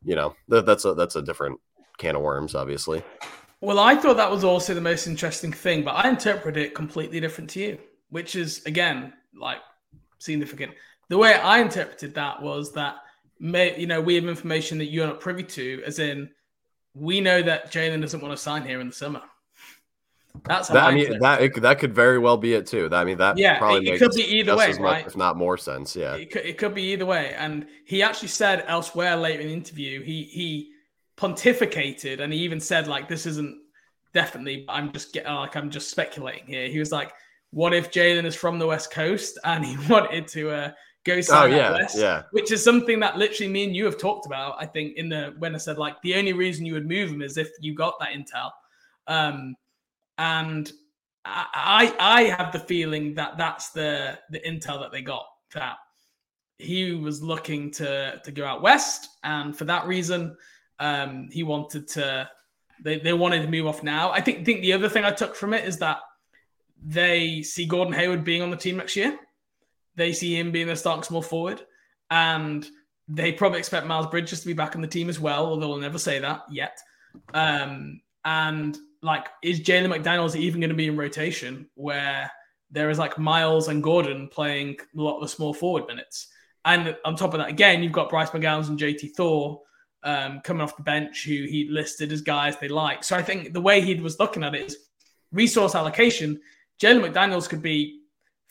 [0.02, 1.60] you know, that, that's a that's a different
[1.98, 3.02] can of worms, obviously.
[3.60, 7.20] Well, I thought that was also the most interesting thing, but I interpret it completely
[7.20, 9.58] different to you, which is again like
[10.18, 10.72] significant.
[11.08, 12.96] The way I interpreted that was that
[13.38, 16.30] may, you know we have information that you're not privy to, as in
[16.94, 19.22] we know that Jalen doesn't want to sign here in the summer.
[20.44, 22.88] That's how that, I, mean that it, that could very well be it too.
[22.92, 25.06] I mean that yeah, probably it, it could be either way, right?
[25.06, 25.94] if not more sense.
[25.94, 27.34] Yeah, it could, it could be either way.
[27.34, 30.69] And he actually said elsewhere later in the interview, he he
[31.20, 33.58] pontificated and he even said like this isn't
[34.14, 36.68] definitely i'm just getting like i'm just speculating here.
[36.68, 37.12] He was like
[37.50, 40.70] what if jalen is from the west coast and he wanted to uh,
[41.04, 42.22] go sign oh, yeah, west yeah.
[42.32, 45.34] which is something that literally me and you have talked about i think in the
[45.38, 47.98] when i said like the only reason you would move him is if you got
[48.00, 48.50] that intel.
[49.06, 49.56] Um
[50.18, 50.72] and
[51.24, 55.76] i i have the feeling that that's the the intel that they got that
[56.60, 59.08] he was looking to to go out west.
[59.24, 60.36] And for that reason
[60.80, 62.28] um, he wanted to,
[62.82, 64.10] they, they wanted to move off now.
[64.10, 65.98] I think, think the other thing I took from it is that
[66.82, 69.18] they see Gordon Hayward being on the team next year.
[69.96, 71.60] They see him being a starting small forward.
[72.10, 72.66] And
[73.06, 75.78] they probably expect Miles Bridges to be back on the team as well, although they'll
[75.78, 76.78] never say that yet.
[77.34, 82.30] Um, and like, is Jalen McDaniels even going to be in rotation where
[82.70, 86.28] there is like Miles and Gordon playing a lot of the small forward minutes?
[86.64, 89.60] And on top of that, again, you've got Bryce McGowens and JT Thor
[90.02, 93.04] um, coming off the bench who he listed as guys they like.
[93.04, 94.76] So I think the way he was looking at it is
[95.32, 96.40] resource allocation.
[96.80, 98.00] Jalen McDaniels could be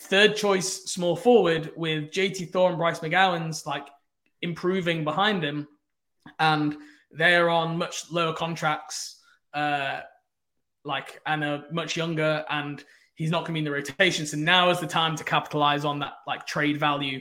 [0.01, 3.87] third choice small forward with JT Thor and Bryce McGowens like
[4.41, 5.67] improving behind him.
[6.39, 6.77] And
[7.11, 9.21] they're on much lower contracts,
[9.53, 10.01] uh,
[10.85, 12.83] like and are much younger, and
[13.15, 14.25] he's not going to be in the rotation.
[14.25, 17.19] So now is the time to capitalize on that like trade value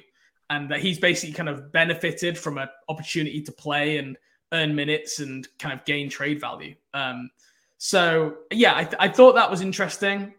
[0.50, 4.16] and that he's basically kind of benefited from an opportunity to play and
[4.52, 6.74] earn minutes and kind of gain trade value.
[6.94, 7.30] Um,
[7.76, 10.34] so yeah, I, th- I, thought that was interesting.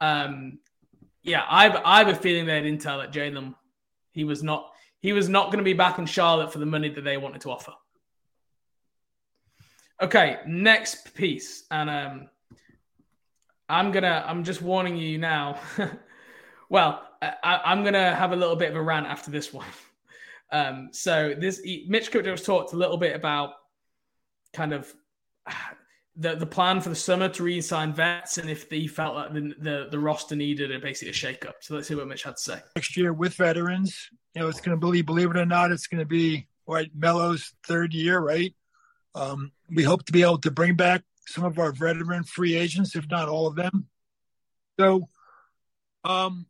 [0.00, 0.58] Um,
[1.22, 3.54] yeah, I, I have a feeling they had intel that Jalen
[4.12, 6.88] he was not he was not going to be back in Charlotte for the money
[6.88, 7.72] that they wanted to offer.
[10.00, 12.28] Okay, next piece, and um,
[13.68, 15.58] I'm gonna I'm just warning you now.
[16.68, 17.02] well,
[17.42, 19.66] I, am going to have a little bit of a rant after this one.
[20.52, 23.54] Um, so this Mitch has talked a little bit about
[24.52, 24.92] kind of
[26.16, 29.52] the the plan for the summer to re-sign vets and if he felt like the,
[29.58, 31.56] the, the roster needed a basically a shake-up.
[31.60, 32.60] So let's see what Mitch had to say.
[32.76, 35.88] Next year with veterans, you know, it's going to believe believe it or not, it's
[35.88, 38.54] going to be right Melo's third year, right?
[39.16, 42.94] Um, we hope to be able to bring back some of our veteran free agents,
[42.94, 43.86] if not all of them.
[44.78, 45.08] So,
[46.04, 46.46] um,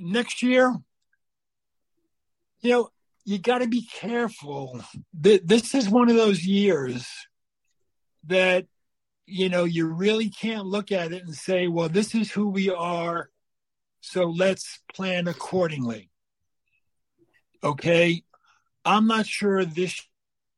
[0.00, 0.74] next year,
[2.60, 2.88] you know,
[3.24, 4.80] you got to be careful.
[5.12, 7.06] This is one of those years
[8.24, 8.66] that,
[9.26, 12.70] you know, you really can't look at it and say, well, this is who we
[12.70, 13.30] are.
[14.00, 16.10] So let's plan accordingly.
[17.62, 18.24] Okay.
[18.84, 20.02] I'm not sure this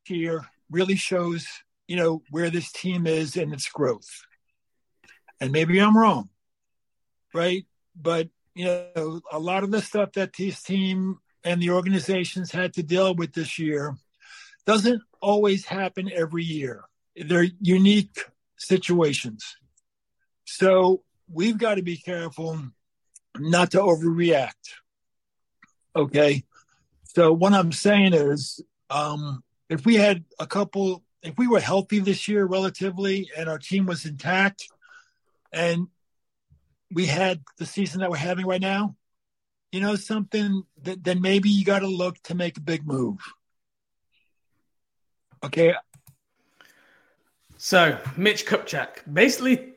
[0.07, 1.47] year really shows,
[1.89, 4.09] you know, where this team is in its growth.
[5.41, 6.29] And maybe I'm wrong.
[7.35, 7.67] Right.
[8.01, 12.75] But you know, a lot of the stuff that this team and the organizations had
[12.75, 13.97] to deal with this year
[14.67, 16.85] doesn't always happen every year.
[17.17, 18.25] They're unique
[18.57, 19.57] situations.
[20.45, 22.61] So we've got to be careful
[23.39, 24.53] not to overreact.
[25.97, 26.45] Okay.
[27.05, 31.99] So what I'm saying is, um, if we had a couple, if we were healthy
[31.99, 34.69] this year relatively and our team was intact
[35.53, 35.89] and
[36.93, 38.95] we had the season that we're having right now,
[39.71, 43.19] you know, something that then maybe you got to look to make a big move.
[45.45, 45.75] Okay.
[47.57, 49.75] So Mitch Kupchak, basically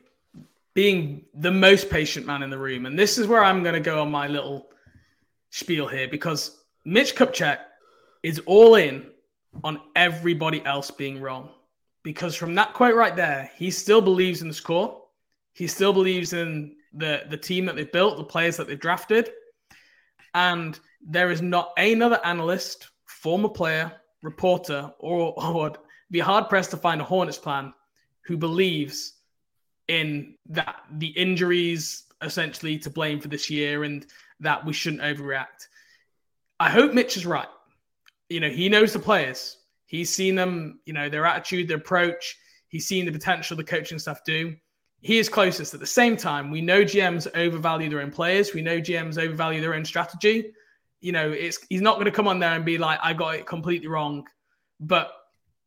[0.74, 3.80] being the most patient man in the room, and this is where I'm going to
[3.80, 4.68] go on my little
[5.50, 7.58] spiel here because Mitch Kupchak
[8.22, 9.06] is all in
[9.64, 11.48] on everybody else being wrong.
[12.02, 15.02] Because from that quote right there, he still believes in the score.
[15.54, 19.30] He still believes in the, the team that they've built, the players that they've drafted.
[20.34, 25.72] And there is not another analyst, former player, reporter, or, or
[26.10, 27.72] be hard pressed to find a Hornets plan
[28.26, 29.14] who believes
[29.88, 34.06] in that the injuries essentially to blame for this year and
[34.40, 35.68] that we shouldn't overreact.
[36.58, 37.48] I hope Mitch is right.
[38.28, 39.58] You know, he knows the players.
[39.86, 42.36] He's seen them, you know, their attitude, their approach.
[42.68, 44.56] He's seen the potential the coaching staff do.
[45.00, 45.74] He is closest.
[45.74, 48.52] At the same time, we know GMs overvalue their own players.
[48.52, 50.52] We know GMs overvalue their own strategy.
[51.00, 53.34] You know, it's he's not going to come on there and be like, I got
[53.36, 54.26] it completely wrong.
[54.80, 55.12] But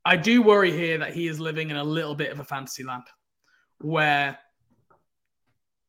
[0.03, 2.83] I do worry here that he is living in a little bit of a fantasy
[2.83, 3.03] land
[3.79, 4.37] where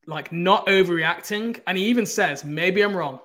[0.07, 1.59] like not overreacting.
[1.67, 3.19] And he even says, maybe I'm wrong.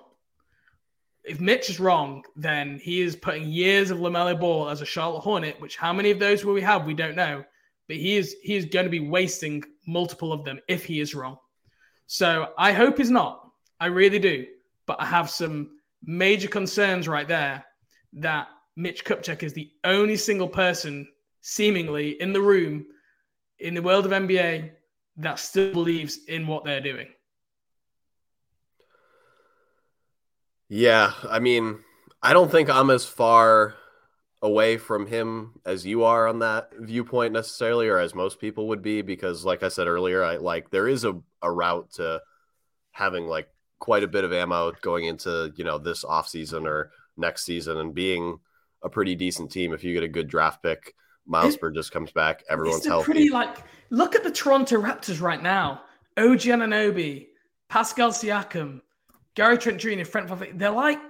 [1.24, 5.20] If Mitch is wrong, then he is putting years of LaMelo Ball as a Charlotte
[5.20, 6.86] Hornet, which how many of those will we have?
[6.86, 7.44] We don't know.
[7.88, 11.14] But he is he is going to be wasting multiple of them if he is
[11.14, 11.38] wrong.
[12.06, 13.48] So I hope he's not.
[13.80, 14.46] I really do.
[14.86, 17.64] But I have some major concerns right there
[18.14, 21.08] that Mitch Kupchak is the only single person
[21.40, 22.86] seemingly in the room
[23.58, 24.70] in the world of NBA
[25.18, 27.08] that still believes in what they're doing.
[30.68, 31.78] Yeah, I mean,
[32.22, 33.76] I don't think I'm as far
[34.46, 38.80] away from him as you are on that viewpoint necessarily, or as most people would
[38.80, 42.22] be, because like I said earlier, I like there is a, a route to
[42.92, 43.48] having like
[43.80, 47.76] quite a bit of ammo going into, you know, this off season or next season
[47.78, 48.38] and being
[48.84, 50.94] a pretty decent team if you get a good draft pick.
[51.26, 53.04] Miles Bridges comes back, everyone's healthy.
[53.04, 53.56] Pretty like
[53.90, 55.82] look at the Toronto Raptors right now.
[56.16, 57.26] OG Anunoby,
[57.68, 58.80] Pascal Siakam,
[59.34, 61.00] Gary Trent Jr., and Frank They're like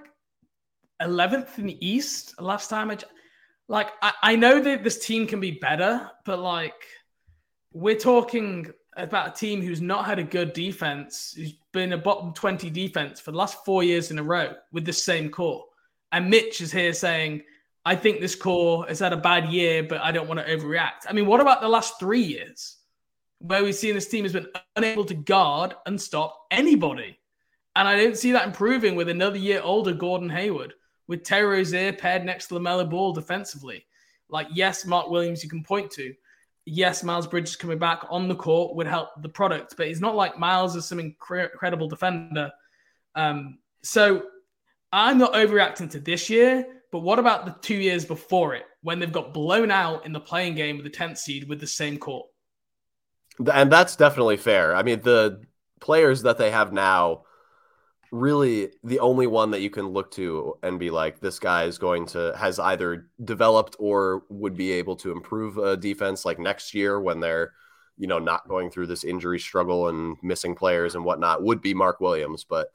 [1.02, 2.40] 11th in the East.
[2.40, 2.98] Last time I,
[3.68, 6.74] like, I, I know that this team can be better, but like,
[7.72, 12.32] we're talking about a team who's not had a good defense, who's been a bottom
[12.32, 15.64] 20 defense for the last four years in a row with the same core.
[16.12, 17.42] And Mitch is here saying,
[17.84, 21.06] I think this core has had a bad year, but I don't want to overreact.
[21.08, 22.78] I mean, what about the last three years
[23.38, 27.18] where we've seen this team has been unable to guard and stop anybody?
[27.76, 30.72] And I don't see that improving with another year older Gordon Hayward,
[31.08, 33.86] with Terry Rozier paired next to LaMelo Ball defensively.
[34.28, 36.14] Like, yes, Mark Williams you can point to.
[36.64, 40.16] Yes, Miles Bridges coming back on the court would help the product, but he's not
[40.16, 42.50] like Miles is some incredible defender.
[43.14, 44.24] Um, so
[44.92, 48.98] I'm not overreacting to this year, but what about the two years before it when
[48.98, 51.98] they've got blown out in the play-in game with the 10th seed with the same
[51.98, 52.26] court?
[53.52, 54.74] And that's definitely fair.
[54.74, 55.42] I mean, the
[55.80, 57.25] players that they have now
[58.16, 61.78] really the only one that you can look to and be like this guy is
[61.78, 66.74] going to has either developed or would be able to improve a defense like next
[66.74, 67.52] year when they're
[67.98, 71.74] you know not going through this injury struggle and missing players and whatnot would be
[71.74, 72.68] mark williams but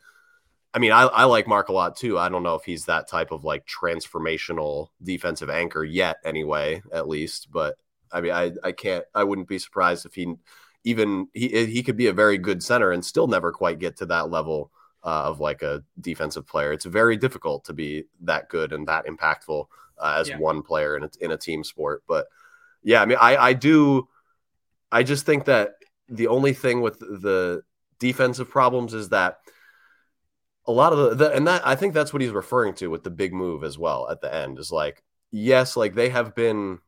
[0.73, 2.17] i mean I, I like mark a lot too.
[2.17, 7.07] I don't know if he's that type of like transformational defensive anchor yet anyway at
[7.07, 7.75] least but
[8.11, 10.35] i mean i, I can't i wouldn't be surprised if he
[10.83, 14.05] even he he could be a very good center and still never quite get to
[14.07, 14.71] that level
[15.03, 16.73] uh, of like a defensive player.
[16.73, 19.65] It's very difficult to be that good and that impactful
[19.97, 20.37] uh, as yeah.
[20.37, 22.03] one player in a, in a team sport.
[22.07, 22.27] But
[22.83, 24.07] yeah, I mean, I, I do,
[24.91, 25.73] I just think that
[26.09, 27.63] the only thing with the
[27.99, 29.39] defensive problems is that
[30.65, 33.03] a lot of the, the and that I think that's what he's referring to with
[33.03, 36.79] the big move as well at the end is like, yes, like they have been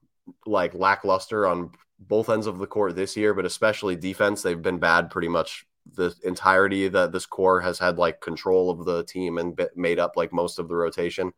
[0.45, 4.77] like lackluster on both ends of the court this year, but especially defense, they've been
[4.77, 9.37] bad pretty much the entirety that this core has had like control of the team
[9.37, 11.33] and made up like most of the rotation.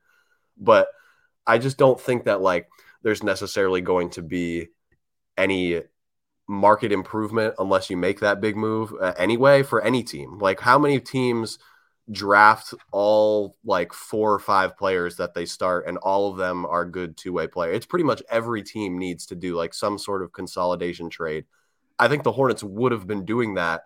[0.57, 0.87] But
[1.45, 2.69] I just don't think that like
[3.03, 4.67] there's necessarily going to be
[5.37, 5.81] any
[6.47, 10.37] market improvement unless you make that big move uh, anyway for any team.
[10.37, 11.59] Like how many teams
[12.11, 16.85] draft all like four or five players that they start and all of them are
[16.85, 17.71] good two-way player.
[17.71, 21.45] It's pretty much every team needs to do like some sort of consolidation trade.
[21.97, 23.85] I think the Hornets would have been doing that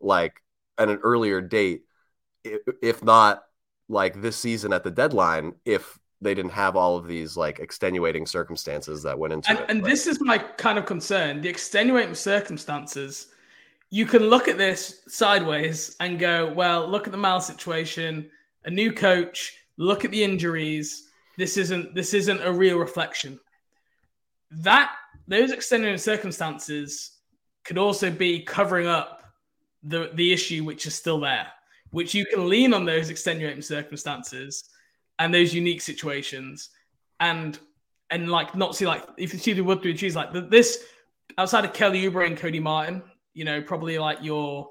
[0.00, 0.42] like
[0.76, 1.82] at an earlier date
[2.44, 3.42] if not
[3.88, 8.26] like this season at the deadline if they didn't have all of these like extenuating
[8.26, 9.66] circumstances that went into and, it.
[9.68, 11.40] And this is my kind of concern.
[11.40, 13.28] The extenuating circumstances
[13.90, 18.30] you can look at this sideways and go, well, look at the Mal situation,
[18.64, 21.08] a new coach, look at the injuries.
[21.38, 23.38] This isn't this isn't a real reflection.
[24.50, 24.92] That
[25.26, 27.12] those extenuating circumstances
[27.64, 29.17] could also be covering up
[29.82, 31.46] the the issue which is still there,
[31.90, 34.70] which you can lean on those extenuating circumstances
[35.18, 36.70] and those unique situations
[37.20, 37.58] and
[38.10, 40.84] and like not see like if you see the wood through the trees like this
[41.36, 43.02] outside of Kelly Oubre and Cody Martin
[43.38, 44.68] you know, probably like your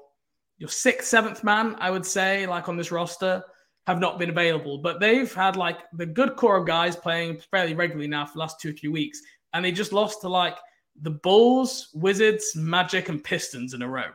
[0.58, 3.42] your sixth, seventh man, I would say, like on this roster,
[3.86, 4.76] have not been available.
[4.76, 8.40] But they've had like the good core of guys playing fairly regularly now for the
[8.40, 9.22] last two or three weeks.
[9.54, 10.58] And they just lost to like
[11.00, 14.10] the Bulls, Wizards, Magic, and Pistons in a row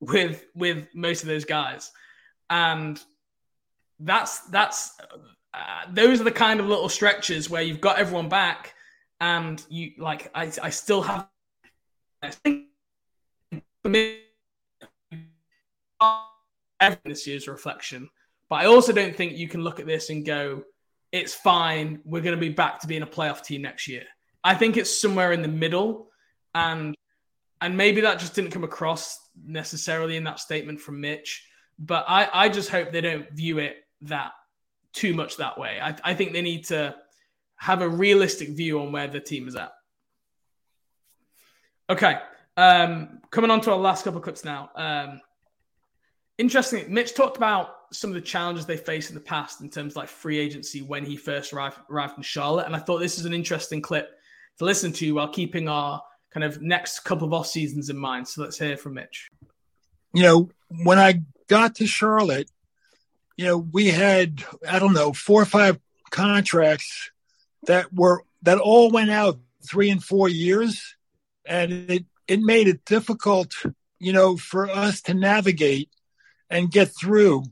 [0.00, 1.90] with with most of those guys.
[2.48, 3.00] And
[3.98, 4.98] that's that's
[5.52, 8.74] uh, those are the kind of little stretches where you've got everyone back
[9.20, 11.28] and you like I, I still have
[17.04, 18.08] this year's reflection.
[18.48, 20.64] But I also don't think you can look at this and go,
[21.12, 22.00] it's fine.
[22.04, 24.04] We're going to be back to being a playoff team next year.
[24.42, 26.08] I think it's somewhere in the middle.
[26.54, 26.96] And
[27.60, 31.46] and maybe that just didn't come across necessarily in that statement from Mitch.
[31.78, 34.32] But I, I just hope they don't view it that
[34.92, 35.78] too much that way.
[35.80, 36.94] I, I think they need to
[37.56, 39.72] have a realistic view on where the team is at.
[41.88, 42.18] Okay.
[42.56, 44.70] Um, coming on to our last couple of clips now.
[44.74, 45.20] Um,
[46.38, 49.92] interesting, Mitch talked about some of the challenges they faced in the past in terms
[49.92, 52.66] of like free agency when he first arrived, arrived in Charlotte.
[52.66, 54.10] And I thought this is an interesting clip
[54.58, 56.02] to listen to while keeping our
[56.32, 58.28] kind of next couple of off seasons in mind.
[58.28, 59.28] So let's hear from Mitch.
[60.12, 62.50] You know, when I got to Charlotte,
[63.36, 65.78] you know, we had, I don't know, four or five
[66.10, 67.10] contracts
[67.66, 70.96] that were, that all went out three and four years.
[71.46, 73.54] And it, it made it difficult,
[73.98, 75.90] you know, for us to navigate
[76.48, 77.44] and get through,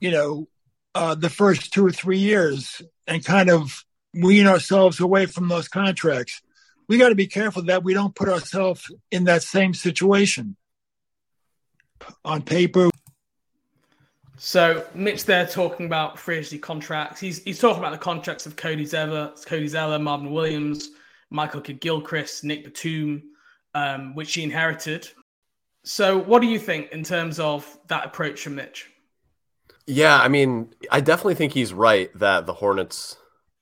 [0.00, 0.48] you know,
[0.94, 5.68] uh, the first two or three years and kind of wean ourselves away from those
[5.68, 6.40] contracts.
[6.88, 10.56] We got to be careful that we don't put ourselves in that same situation.
[12.24, 12.90] On paper,
[14.38, 17.20] so Mitch there talking about free agency contracts.
[17.20, 20.90] He's he's talking about the contracts of Cody Zeller, Cody Zeller, Marvin Williams,
[21.30, 23.22] Michael Kidd-Gilchrist, Nick Batum,
[23.74, 25.08] um, which he inherited.
[25.84, 28.90] So, what do you think in terms of that approach from Mitch?
[29.86, 33.16] Yeah, I mean, I definitely think he's right that the Hornets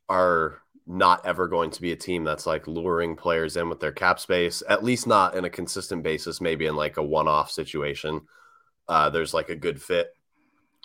[0.08, 3.92] are not ever going to be a team that's like luring players in with their
[3.92, 7.50] cap space, at least not in a consistent basis, maybe in like a one off
[7.50, 8.20] situation.
[8.88, 10.14] Uh, there's like a good fit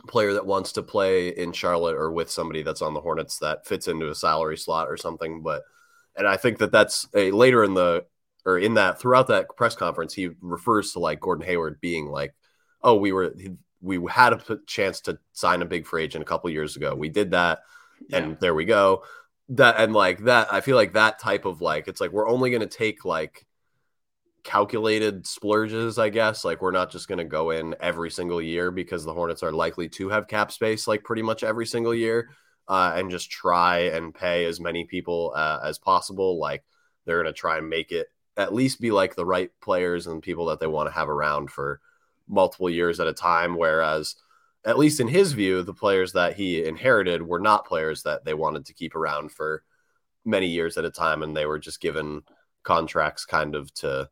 [0.07, 3.67] player that wants to play in Charlotte or with somebody that's on the Hornets that
[3.67, 5.41] fits into a salary slot or something.
[5.41, 5.63] But,
[6.15, 8.05] and I think that that's a later in the
[8.45, 12.33] or in that throughout that press conference, he refers to like Gordon Hayward being like,
[12.81, 13.35] "Oh, we were
[13.81, 16.95] we had a chance to sign a big free agent a couple years ago.
[16.95, 17.59] We did that,
[18.07, 18.17] yeah.
[18.17, 19.03] and there we go."
[19.49, 22.51] That and like that, I feel like that type of like it's like we're only
[22.51, 23.47] going to take like
[24.43, 26.45] calculated splurges, I guess.
[26.45, 29.51] Like we're not just going to go in every single year because the Hornets are
[29.51, 32.29] likely to have cap space like pretty much every single year,
[32.67, 36.39] uh, and just try and pay as many people uh, as possible.
[36.39, 36.63] Like
[37.05, 40.21] they're going to try and make it at least be like the right players and
[40.21, 41.81] people that they want to have around for
[42.27, 43.57] multiple years at a time.
[43.57, 44.15] Whereas,
[44.65, 48.33] at least in his view, the players that he inherited were not players that they
[48.33, 49.63] wanted to keep around for
[50.25, 51.23] many years at a time.
[51.23, 52.21] And they were just given
[52.63, 54.09] contracts kind of to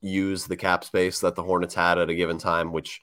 [0.00, 3.00] use the cap space that the Hornets had at a given time, which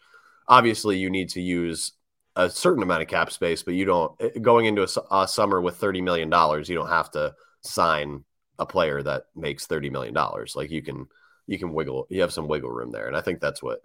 [0.47, 1.93] obviously you need to use
[2.35, 5.61] a certain amount of cap space, but you don't eh, going into a, a summer
[5.61, 6.29] with $30 million,
[6.67, 8.23] you don't have to sign
[8.59, 10.55] a player that makes thirty million dollars.
[10.55, 11.07] Like you can
[11.47, 13.81] you can wiggle you have some wiggle room there, and I think that's what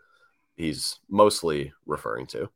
[0.56, 2.50] he's mostly referring to.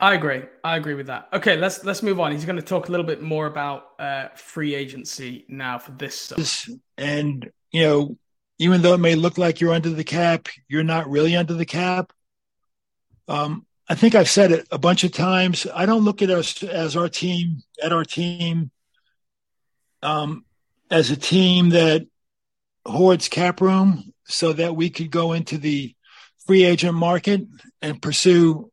[0.00, 0.42] I agree.
[0.62, 1.28] I agree with that.
[1.32, 2.32] Okay, let's let's move on.
[2.32, 6.28] He's going to talk a little bit more about uh, free agency now for this.
[6.98, 8.18] And you know,
[8.58, 11.64] even though it may look like you're under the cap, you're not really under the
[11.64, 12.12] cap.
[13.28, 15.66] Um, I think I've said it a bunch of times.
[15.72, 18.70] I don't look at us as our team at our team
[20.02, 20.44] um,
[20.90, 22.06] as a team that
[22.86, 25.94] hoards cap room so that we could go into the
[26.46, 27.42] free agent market
[27.80, 28.70] and pursue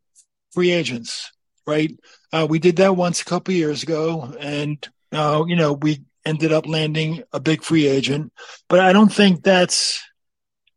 [0.51, 1.31] free agents,
[1.65, 1.91] right?
[2.31, 6.51] Uh, we did that once a couple years ago, and uh, you know we ended
[6.51, 8.31] up landing a big free agent.
[8.69, 10.01] But I don't think that's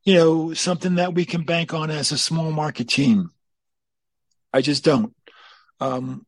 [0.05, 3.31] you know something that we can bank on as a small market team.
[4.53, 5.15] I just don't.
[5.81, 6.27] Um,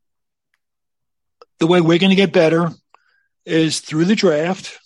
[1.58, 2.70] the way we're going to get better
[3.44, 4.78] is through the draft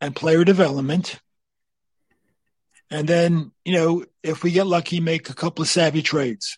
[0.00, 1.18] and player development.
[2.90, 6.57] And then, you know, if we get lucky, make a couple of savvy trades,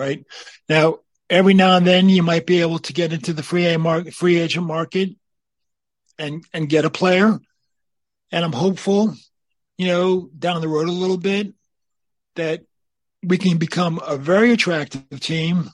[0.00, 0.24] right?
[0.68, 4.14] Now, every now and then you might be able to get into the free, market,
[4.14, 5.10] free agent market
[6.18, 7.38] and, and get a player.
[8.32, 9.14] And I'm hopeful,
[9.78, 11.52] you know, down the road a little bit
[12.36, 12.62] that
[13.22, 15.70] we can become a very attractive team,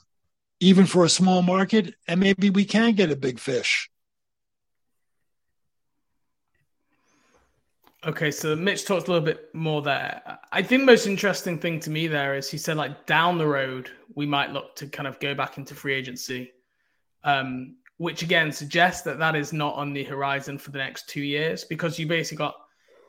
[0.59, 3.89] even for a small market, and maybe we can get a big fish.
[8.05, 10.21] Okay, so Mitch talked a little bit more there.
[10.51, 13.89] I think most interesting thing to me there is he said like down the road
[14.15, 16.51] we might look to kind of go back into free agency,
[17.23, 21.21] um, which again suggests that that is not on the horizon for the next two
[21.21, 22.55] years because you basically got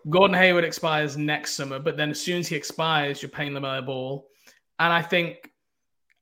[0.09, 3.85] Gordon Hayward expires next summer, but then as soon as he expires, you're paying LaMelo
[3.85, 4.27] Ball,
[4.79, 5.51] and I think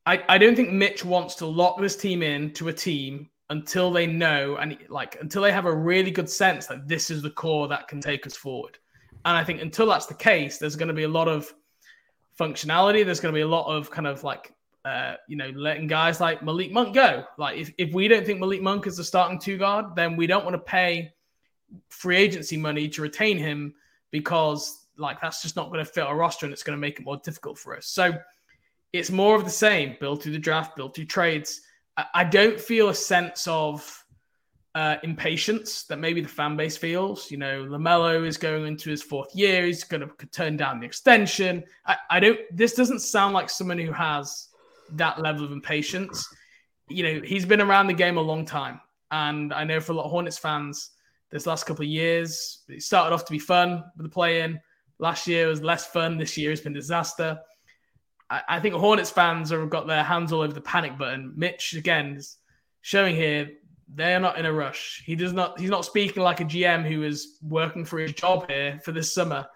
[0.06, 3.90] I, I don't think Mitch wants to lock this team in to a team until
[3.90, 7.30] they know and like until they have a really good sense that this is the
[7.30, 8.78] core that can take us forward.
[9.24, 11.52] And I think until that's the case, there's going to be a lot of
[12.38, 13.04] functionality.
[13.04, 14.52] There's going to be a lot of kind of like
[14.84, 17.24] uh, you know letting guys like Malik Monk go.
[17.38, 20.26] Like if, if we don't think Malik Monk is the starting two guard, then we
[20.26, 21.12] don't want to pay
[21.88, 23.74] free agency money to retain him
[24.10, 26.98] because like that's just not going to fit our roster and it's going to make
[26.98, 27.86] it more difficult for us.
[27.86, 28.12] So
[28.92, 29.96] it's more of the same.
[30.00, 31.62] Build through the draft, build through trades
[32.14, 34.04] I don't feel a sense of
[34.74, 37.30] uh, impatience that maybe the fan base feels.
[37.30, 40.86] You know, Lamelo is going into his fourth year; he's going to turn down the
[40.86, 41.64] extension.
[41.86, 42.38] I, I don't.
[42.52, 44.48] This doesn't sound like someone who has
[44.92, 46.28] that level of impatience.
[46.88, 48.80] You know, he's been around the game a long time,
[49.10, 50.90] and I know for a lot of Hornets fans,
[51.30, 54.60] this last couple of years, it started off to be fun with the play-in.
[54.98, 56.18] Last year was less fun.
[56.18, 57.38] This year has been disaster.
[58.28, 61.32] I, think Hornets fans have got their hands all over the panic button.
[61.36, 62.36] Mitch again is
[62.80, 63.50] showing here
[63.94, 65.02] they're not in a rush.
[65.06, 65.60] He does not.
[65.60, 69.14] He's not speaking like a GM who is working for his job here for this
[69.14, 69.46] summer.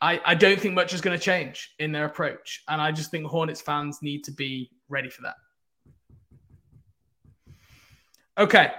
[0.00, 3.12] I, I don't think much is going to change in their approach, and I just
[3.12, 5.36] think Hornets fans need to be ready for that.
[8.36, 8.72] Okay,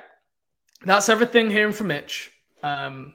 [0.85, 2.29] that's everything hearing from Mitch.
[2.61, 3.13] Um,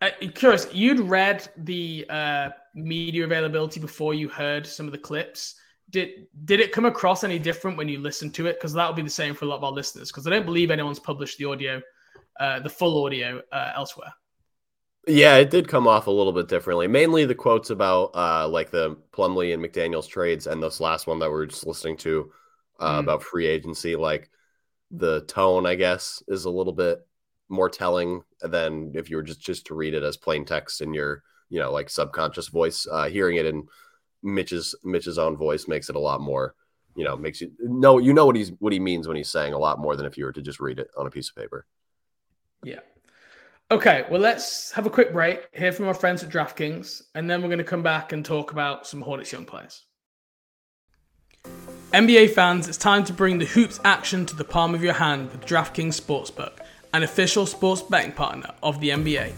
[0.00, 5.56] uh, curious, you'd read the uh, media availability before you heard some of the clips.
[5.90, 8.58] Did did it come across any different when you listened to it?
[8.58, 10.10] Because that'll be the same for a lot of our listeners.
[10.10, 11.82] Because I don't believe anyone's published the audio,
[12.40, 14.12] uh, the full audio uh, elsewhere.
[15.06, 16.86] Yeah, it did come off a little bit differently.
[16.86, 21.18] Mainly the quotes about uh, like the Plumlee and McDaniels trades, and this last one
[21.18, 22.30] that we are just listening to
[22.78, 23.00] uh, mm.
[23.00, 23.96] about free agency.
[23.96, 24.30] Like
[24.92, 27.00] the tone, I guess, is a little bit
[27.48, 30.94] more telling than if you were just just to read it as plain text in
[30.94, 32.86] your you know like subconscious voice.
[32.90, 33.68] Uh, hearing it in
[34.22, 36.54] Mitch's Mitch's own voice makes it a lot more.
[36.96, 39.52] You know, makes you know you know what he's what he means when he's saying
[39.52, 41.36] a lot more than if you were to just read it on a piece of
[41.36, 41.66] paper.
[42.64, 42.80] Yeah.
[43.70, 47.40] Okay, well, let's have a quick break, hear from our friends at DraftKings, and then
[47.40, 49.84] we're going to come back and talk about some Hornets young players.
[51.92, 55.32] NBA fans, it's time to bring the hoops action to the palm of your hand
[55.32, 56.58] with DraftKings Sportsbook,
[56.92, 59.32] an official sports betting partner of the NBA.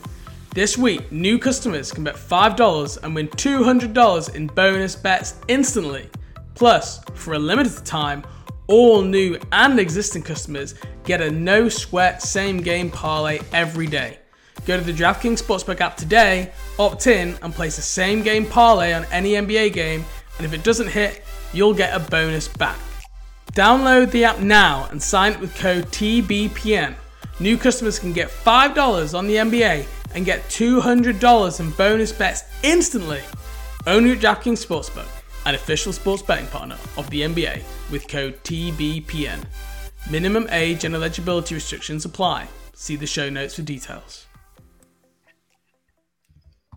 [0.54, 6.08] This week, new customers can bet $5 and win $200 in bonus bets instantly.
[6.54, 8.22] Plus, for a limited time,
[8.68, 14.18] all new and existing customers get a no sweat same game parlay every day.
[14.64, 18.92] Go to the DraftKings Sportsbook app today, opt in, and place a same game parlay
[18.92, 20.04] on any NBA game,
[20.36, 22.78] and if it doesn't hit, you'll get a bonus back.
[23.54, 26.94] Download the app now and sign up with code TBPN.
[27.40, 29.84] New customers can get $5 on the NBA
[30.14, 33.20] and get $200 in bonus bets instantly.
[33.86, 35.08] Only at DraftKings Sportsbook,
[35.46, 39.44] an official sports betting partner of the NBA, with code TBPN.
[40.10, 42.48] Minimum age and eligibility restrictions apply.
[42.74, 44.26] See the show notes for details.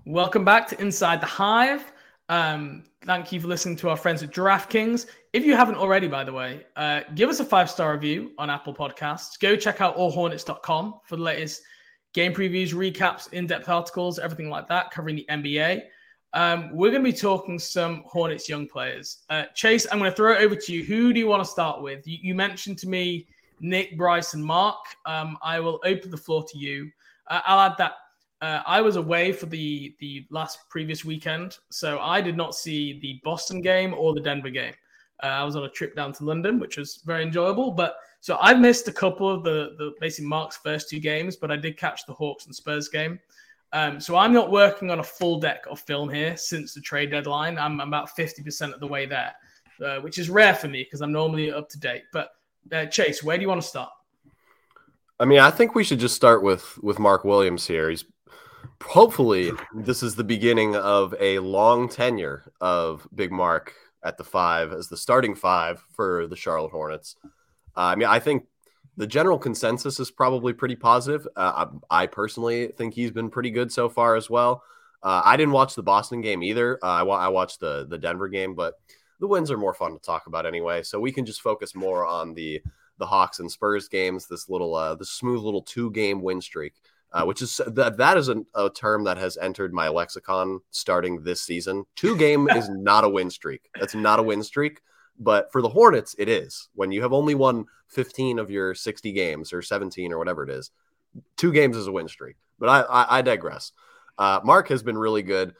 [0.06, 1.92] Welcome back to Inside the Hive.
[2.30, 5.06] Um, thank you for listening to our friends at DraftKings.
[5.34, 8.50] If you haven't already, by the way, uh, give us a five star review on
[8.50, 9.40] Apple Podcasts.
[9.40, 11.62] Go check out allhornets.com for the latest
[12.18, 15.84] game previews, recaps, in depth articles, everything like that, covering the NBA.
[16.34, 19.20] Um, we're going to be talking some Hornets young players.
[19.30, 20.84] Uh, Chase, I'm going to throw it over to you.
[20.84, 22.08] Who do you want to start with?
[22.08, 23.28] You, you mentioned to me
[23.60, 24.80] Nick, Bryce, and Mark.
[25.06, 26.90] Um, I will open the floor to you.
[27.28, 27.94] Uh, I'll add that
[28.42, 33.00] uh, I was away for the the last previous weekend, so I did not see
[33.00, 34.74] the Boston game or the Denver game.
[35.22, 37.70] Uh, I was on a trip down to London, which was very enjoyable.
[37.70, 41.52] But so I missed a couple of the the basically Mark's first two games, but
[41.52, 43.20] I did catch the Hawks and Spurs game.
[43.74, 47.12] Um, so I'm not working on a full deck of film here since the trade
[47.12, 47.58] deadline.
[47.58, 49.34] I'm about 50% of the way there,
[49.86, 52.04] uh, which is rare for me because I'm normally up to date.
[52.14, 52.30] But
[52.72, 53.90] uh, Chase, where do you want to start?
[55.20, 57.90] I mean, I think we should just start with with Mark Williams here.
[57.90, 58.06] He's
[58.84, 64.72] hopefully this is the beginning of a long tenure of Big Mark at the five
[64.72, 67.16] as the starting five for the Charlotte Hornets.
[67.78, 68.46] Uh, I mean, I think
[68.98, 71.28] the general consensus is probably pretty positive.
[71.36, 74.64] Uh, I, I, personally think he's been pretty good so far as well.
[75.04, 76.80] Uh, I didn't watch the Boston game either.
[76.82, 78.74] Uh, I, I watched the the Denver game, but
[79.20, 80.82] the wins are more fun to talk about anyway.
[80.82, 82.62] So we can just focus more on the
[82.98, 84.28] the Hawks and Spurs games.
[84.28, 86.74] This little uh, the smooth little two game win streak
[87.14, 91.24] uh, which is that that is a, a, term that has entered my lexicon starting
[91.24, 91.86] this season.
[91.96, 93.70] Two game is not a win streak.
[93.80, 94.82] That's not a win streak.
[95.20, 96.70] But for the Hornets, it is.
[96.76, 100.50] When you have only won 15 of your 60 games or 17 or whatever it
[100.50, 100.72] is,
[101.38, 102.36] two games is a win streak.
[102.60, 103.72] But I, I, I digress.
[104.18, 105.56] Uh, Mark has been really good.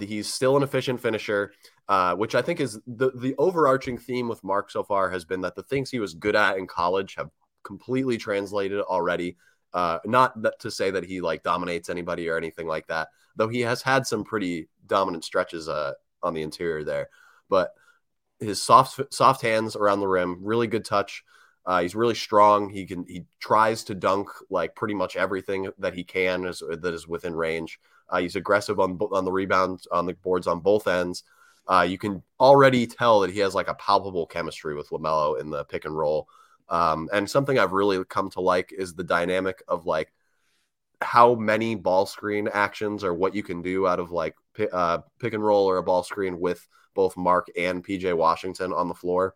[0.00, 1.52] He's still an efficient finisher,
[1.88, 5.40] uh, which I think is the, the overarching theme with Mark so far has been
[5.40, 7.30] that the things he was good at in college have
[7.64, 9.36] completely translated already
[9.72, 13.48] uh, not that to say that he like dominates anybody or anything like that, though
[13.48, 15.92] he has had some pretty dominant stretches uh,
[16.22, 17.08] on the interior there.
[17.48, 17.70] But
[18.40, 21.24] his soft soft hands around the rim, really good touch.
[21.66, 22.70] Uh, he's really strong.
[22.70, 27.06] He can he tries to dunk like pretty much everything that he can that is
[27.06, 27.78] within range.
[28.08, 31.22] Uh, he's aggressive on on the rebounds on the boards on both ends.
[31.68, 35.50] Uh, you can already tell that he has like a palpable chemistry with Lamelo in
[35.50, 36.28] the pick and roll.
[36.68, 40.12] Um, and something I've really come to like is the dynamic of like
[41.00, 44.36] how many ball screen actions or what you can do out of like
[44.72, 48.88] uh, pick and roll or a ball screen with both Mark and PJ Washington on
[48.88, 49.34] the floor.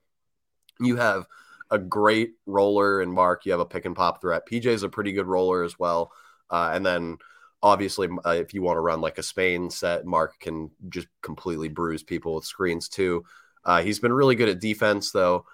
[0.80, 1.26] You have
[1.70, 3.46] a great roller in Mark.
[3.46, 4.46] You have a pick and pop threat.
[4.50, 6.12] PJ is a pretty good roller as well.
[6.50, 7.18] Uh, and then
[7.62, 11.68] obviously, uh, if you want to run like a Spain set, Mark can just completely
[11.68, 13.24] bruise people with screens too.
[13.64, 15.46] Uh, he's been really good at defense though.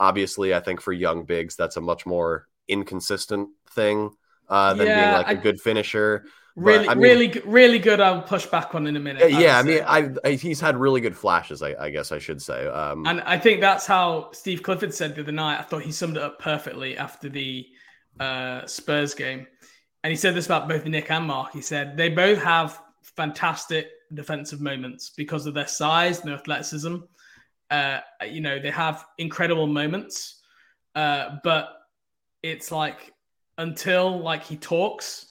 [0.00, 4.10] Obviously, I think for young bigs, that's a much more inconsistent thing
[4.48, 6.24] uh, than yeah, being like I, a good finisher.
[6.58, 8.00] Really, but, I mean, really, really good.
[8.00, 9.30] I'll push back on in a minute.
[9.30, 11.62] Yeah, I mean, I, I, he's had really good flashes.
[11.62, 12.66] I, I guess I should say.
[12.66, 15.60] Um, and I think that's how Steve Clifford said the other night.
[15.60, 17.64] I thought he summed it up perfectly after the
[18.18, 19.46] uh, Spurs game,
[20.02, 21.52] and he said this about both Nick and Mark.
[21.52, 26.96] He said they both have fantastic defensive moments because of their size and their athleticism.
[27.70, 30.40] Uh, you know, they have incredible moments,
[30.96, 31.68] uh, but
[32.42, 33.12] it's like
[33.58, 35.27] until like he talks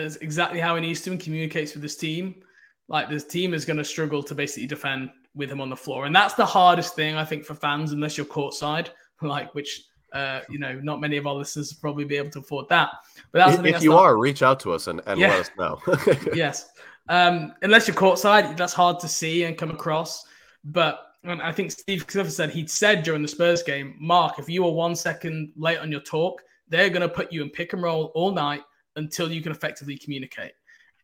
[0.00, 2.42] as exactly how to and communicates with his team,
[2.88, 6.06] like this team is going to struggle to basically defend with him on the floor,
[6.06, 8.88] and that's the hardest thing I think for fans, unless you're courtside,
[9.22, 12.68] like which uh, you know, not many of our listeners probably be able to afford
[12.68, 12.90] that.
[13.32, 15.28] But that's if, if you are, reach out to us and, and yeah.
[15.28, 15.78] let us know.
[16.34, 16.70] yes,
[17.08, 20.24] um, unless you're courtside, that's hard to see and come across.
[20.64, 24.48] But and I think Steve Clifford said he'd said during the Spurs game, Mark, if
[24.48, 27.72] you were one second late on your talk, they're going to put you in pick
[27.72, 28.62] and roll all night
[28.96, 30.52] until you can effectively communicate.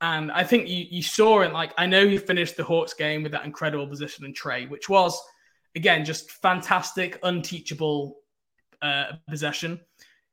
[0.01, 1.53] And I think you, you saw it.
[1.53, 4.89] Like, I know he finished the Hawks game with that incredible position and trade, which
[4.89, 5.19] was,
[5.75, 8.19] again, just fantastic, unteachable
[8.83, 9.81] uh, possession.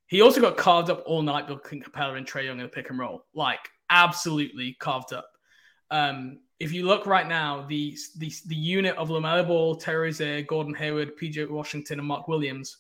[0.08, 2.90] He also got carved up all night by Capela and Trae Young in the pick
[2.90, 3.26] and roll.
[3.34, 5.30] Like, absolutely carved up.
[5.92, 10.74] Um, if you look right now, the the, the unit of Lamelo Ball, Terry Gordon
[10.74, 12.78] Hayward, PJ Washington, and Mark Williams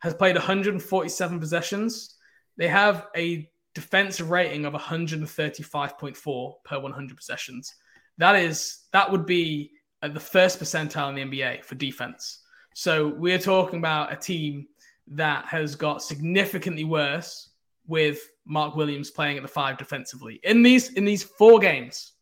[0.00, 2.16] has played 147 possessions.
[2.56, 3.50] They have a
[3.80, 7.74] defensive rating of 135.4 per 100 possessions.
[8.18, 9.72] That is that would be
[10.02, 12.42] at the first percentile in the NBA for defense.
[12.74, 14.66] So we're talking about a team
[15.08, 17.50] that has got significantly worse
[17.86, 22.12] with Mark Williams playing at the five defensively in these in these four games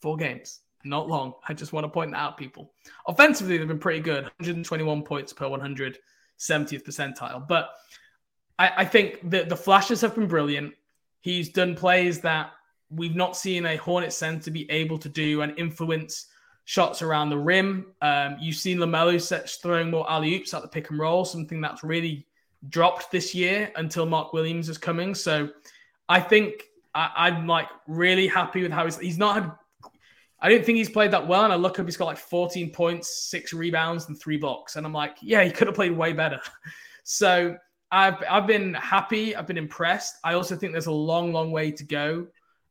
[0.00, 0.60] four games.
[0.82, 1.34] Not long.
[1.46, 2.72] I just want to point that out, people.
[3.06, 5.98] Offensively, they've been pretty good 121 points per 100,
[6.38, 7.46] 70th percentile.
[7.46, 7.70] But
[8.58, 10.72] I, I think that the flashes have been brilliant.
[11.20, 12.52] He's done plays that
[12.90, 16.26] we've not seen a Hornet center be able to do and influence
[16.64, 17.86] shots around the rim.
[18.02, 21.60] Um, you've seen Lamelo sets throwing more alley oops at the pick and roll, something
[21.60, 22.26] that's really
[22.68, 25.14] dropped this year until Mark Williams is coming.
[25.14, 25.50] So
[26.08, 26.64] I think
[26.94, 29.52] I, am like really happy with how he's, he's not had
[30.42, 31.44] I didn't think he's played that well.
[31.44, 34.76] And I look up, he's got like 14 points, six rebounds, and three blocks.
[34.76, 36.40] And I'm like, yeah, he could have played way better.
[37.04, 37.56] so
[37.92, 39.34] I've I've been happy.
[39.34, 40.16] I've been impressed.
[40.24, 42.26] I also think there's a long, long way to go.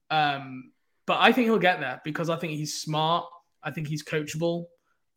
[0.09, 0.71] Um,
[1.05, 3.25] but I think he'll get there because I think he's smart.
[3.63, 4.65] I think he's coachable.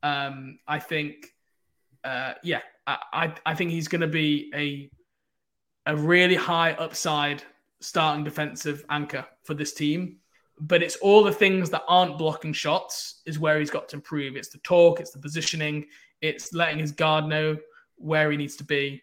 [0.03, 1.27] Um, I think
[2.05, 4.91] uh, yeah, I, I, I think he's going to be a
[5.87, 7.43] a really high upside
[7.81, 10.17] starting defensive anchor for this team.
[10.61, 14.37] But it's all the things that aren't blocking shots is where he's got to improve.
[14.37, 15.87] It's the talk, it's the positioning,
[16.21, 17.57] it's letting his guard know
[17.97, 19.03] where he needs to be.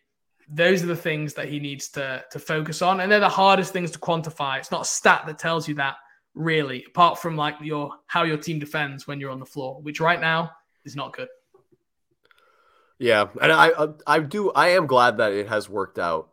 [0.51, 3.71] Those are the things that he needs to to focus on, and they're the hardest
[3.71, 4.57] things to quantify.
[4.57, 5.95] It's not a stat that tells you that
[6.33, 9.99] really, apart from like your how your team defends when you're on the floor, which
[9.99, 10.51] right now
[10.85, 11.27] is not good.
[12.97, 13.71] Yeah, and I
[14.05, 16.29] I do I am glad that it has worked out.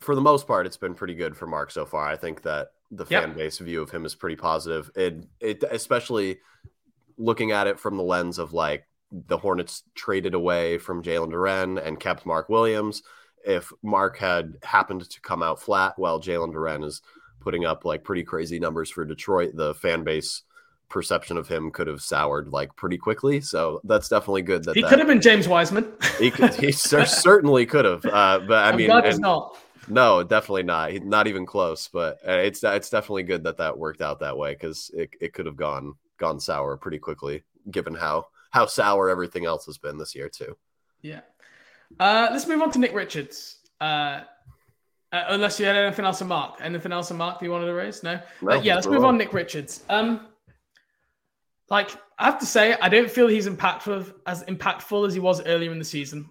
[0.00, 2.06] For the most part, it's been pretty good for Mark so far.
[2.06, 3.24] I think that the yep.
[3.24, 4.90] fan base view of him is pretty positive.
[4.94, 6.38] It it especially
[7.16, 11.84] looking at it from the lens of like the Hornets traded away from Jalen Duren
[11.84, 13.02] and kept Mark Williams.
[13.46, 17.02] If Mark had happened to come out flat while Jalen Duren is
[17.40, 20.42] putting up like pretty crazy numbers for Detroit, the fan base
[20.88, 23.40] perception of him could have soured like pretty quickly.
[23.40, 24.64] So that's definitely good.
[24.64, 25.92] That he that, could have been James Wiseman.
[26.18, 28.04] he could, he certainly could have.
[28.04, 29.58] Uh, but I I'm mean, glad he's not.
[29.90, 30.92] No, definitely not.
[31.04, 31.88] not even close.
[31.88, 35.32] But uh, it's it's definitely good that that worked out that way because it, it
[35.32, 39.98] could have gone gone sour pretty quickly, given how how sour everything else has been
[39.98, 40.56] this year too.
[41.02, 41.20] Yeah.
[41.98, 43.58] Uh, let's move on to Nick Richards.
[43.80, 44.20] Uh,
[45.10, 46.58] uh, unless you had anything else to mark.
[46.60, 48.02] Anything else to mark that you wanted to raise?
[48.02, 48.20] No.
[48.42, 49.16] no uh, yeah, let's move on.
[49.16, 49.84] Nick Richards.
[49.88, 50.28] Um,
[51.70, 55.44] like I have to say, I don't feel he's impactful as impactful as he was
[55.46, 56.28] earlier in the season.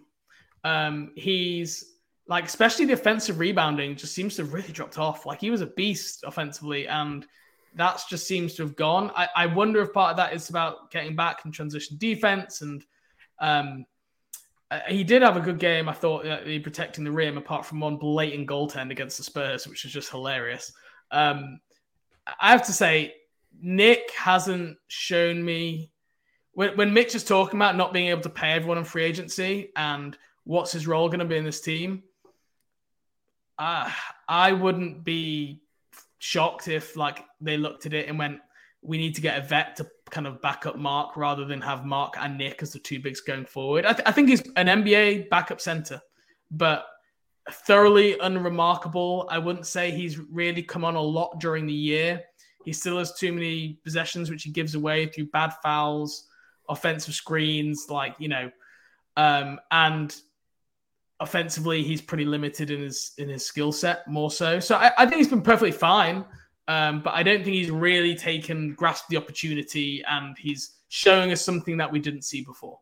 [0.63, 1.85] Um, he's
[2.27, 5.25] like, especially the offensive rebounding, just seems to have really dropped off.
[5.25, 7.25] Like he was a beast offensively, and
[7.75, 9.11] that just seems to have gone.
[9.15, 12.83] I, I wonder if part of that is about getting back and transition defense and
[13.39, 13.85] um,
[14.69, 15.87] uh, he did have a good game.
[15.87, 19.67] I thought uh, he protecting the rim, apart from one blatant goaltend against the Spurs,
[19.67, 20.73] which was just hilarious.
[21.11, 21.59] Um,
[22.39, 23.15] I have to say,
[23.61, 25.91] Nick hasn't shown me
[26.51, 29.71] when, when Mitch is talking about not being able to pay everyone in free agency
[29.75, 32.03] and what's his role going to be in this team.
[33.57, 33.89] Uh,
[34.27, 35.61] I wouldn't be
[36.19, 38.39] shocked if like they looked at it and went,
[38.81, 42.15] "We need to get a vet to kind of backup Mark rather than have Mark
[42.19, 43.85] and Nick as the two bigs going forward.
[43.85, 46.01] I, th- I think he's an NBA backup center,
[46.51, 46.85] but
[47.51, 49.27] thoroughly unremarkable.
[49.31, 52.23] I wouldn't say he's really come on a lot during the year.
[52.65, 56.27] He still has too many possessions which he gives away through bad fouls,
[56.67, 58.51] offensive screens, like you know,
[59.15, 60.15] um, and
[61.19, 64.59] offensively he's pretty limited in his in his skill set more so.
[64.59, 66.25] So I, I think he's been perfectly fine.
[66.67, 71.41] Um, but I don't think he's really taken grasped the opportunity, and he's showing us
[71.43, 72.79] something that we didn't see before.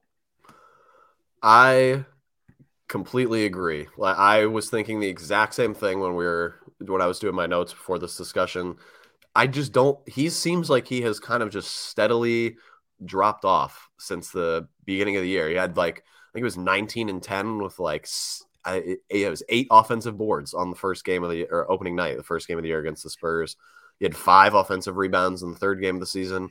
[1.41, 2.05] I
[2.88, 3.88] completely agree.
[3.97, 7.36] Like I was thinking the exact same thing when we were when I was doing
[7.36, 8.77] my notes before this discussion.
[9.36, 9.99] I just don't.
[10.07, 12.57] He seems like he has kind of just steadily
[13.03, 15.49] dropped off since the beginning of the year.
[15.49, 18.07] He had like I think it was 19 and 10 with like
[18.68, 22.18] it, it was eight offensive boards on the first game of the or opening night,
[22.18, 23.55] the first game of the year against the Spurs.
[23.99, 26.49] He had five offensive rebounds in the third game of the season.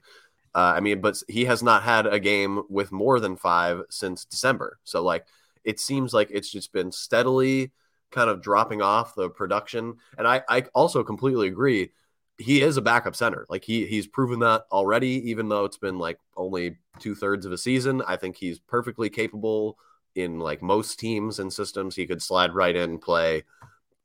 [0.54, 4.24] Uh, I mean, but he has not had a game with more than five since
[4.24, 4.78] December.
[4.84, 5.26] So, like,
[5.64, 7.72] it seems like it's just been steadily
[8.14, 9.96] kind of dropping off the production.
[10.16, 11.90] And I, I also completely agree.
[12.38, 13.46] He is a backup center.
[13.48, 17.52] Like he he's proven that already, even though it's been like only two thirds of
[17.52, 18.02] a season.
[18.06, 19.78] I think he's perfectly capable
[20.14, 21.96] in like most teams and systems.
[21.96, 23.44] He could slide right in, play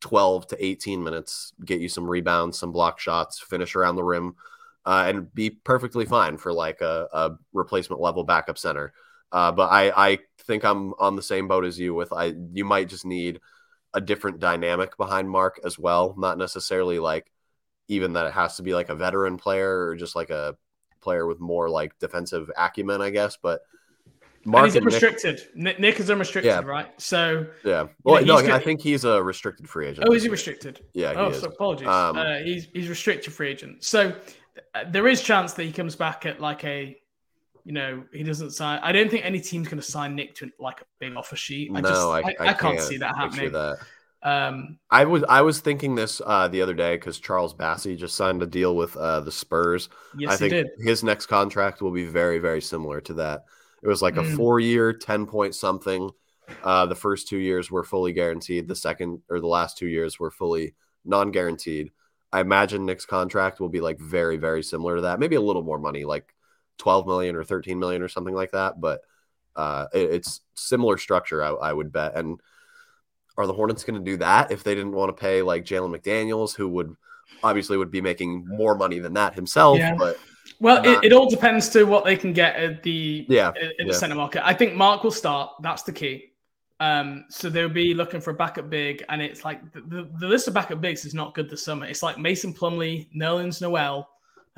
[0.01, 4.36] 12 to 18 minutes, get you some rebounds, some block shots, finish around the rim,
[4.86, 8.93] uh, and be perfectly fine for like a, a replacement level backup center.
[9.32, 12.66] Uh, but I, I think I'm on the same boat as you with I you
[12.66, 13.39] might just need
[13.93, 17.32] a different dynamic behind Mark as well, not necessarily like
[17.88, 20.55] even that it has to be like a veteran player or just like a
[21.01, 23.38] player with more like defensive acumen, I guess.
[23.41, 23.62] But
[24.46, 25.42] Mark and he's restricted.
[25.56, 26.60] Nick, Nick, is unrestricted, yeah.
[26.62, 26.88] right?
[27.00, 27.88] So yeah.
[28.04, 30.08] Well, know, no, I think he's a restricted free agent.
[30.10, 30.86] Oh, is he restricted?
[30.94, 31.14] Yeah.
[31.16, 31.88] oh, so apologies.
[31.88, 33.84] Um, uh, he's he's restricted free agent.
[33.84, 34.16] So
[34.74, 36.98] uh, there is chance that he comes back at like a,
[37.66, 38.80] you know, he doesn't sign.
[38.82, 41.72] I don't think any team's going to sign Nick to like a big offer sheet.
[41.74, 43.52] I no, just, I, I, I, can't, can't see that happening.
[43.52, 43.80] That.
[44.22, 48.16] Um, I was I was thinking this uh, the other day because Charles Bassey just
[48.16, 49.90] signed a deal with uh, the Spurs.
[50.18, 50.72] Yes, I think he did.
[50.80, 53.46] his next contract will be very very similar to that.
[53.82, 54.36] It was like a mm.
[54.36, 56.09] four year, 10 point something.
[56.63, 58.67] Uh, the first two years were fully guaranteed.
[58.67, 60.75] The second or the last two years were fully
[61.05, 61.91] non guaranteed.
[62.32, 65.19] I imagine Nick's contract will be like very, very similar to that.
[65.19, 66.34] Maybe a little more money, like
[66.77, 68.80] 12 million or 13 million or something like that.
[68.80, 69.01] But
[69.55, 72.15] uh, it, it's similar structure, I, I would bet.
[72.15, 72.39] And
[73.38, 75.97] are the Hornets going to do that if they didn't want to pay like Jalen
[75.97, 76.95] McDaniels, who would
[77.41, 79.80] obviously would be making more money than that himself?
[79.80, 79.95] Yeah.
[79.95, 80.17] But
[80.60, 83.93] well, it, it, all depends to what they can get at the yeah in the
[83.93, 84.45] center market.
[84.45, 85.51] I think Mark will start.
[85.62, 86.34] That's the key.
[86.82, 90.28] Um, so they'll be looking for a backup big, and it's like the, the, the
[90.28, 91.86] list of backup bigs is not good this summer.
[91.86, 94.10] It's like Mason Plumlee, Nerlens Noel.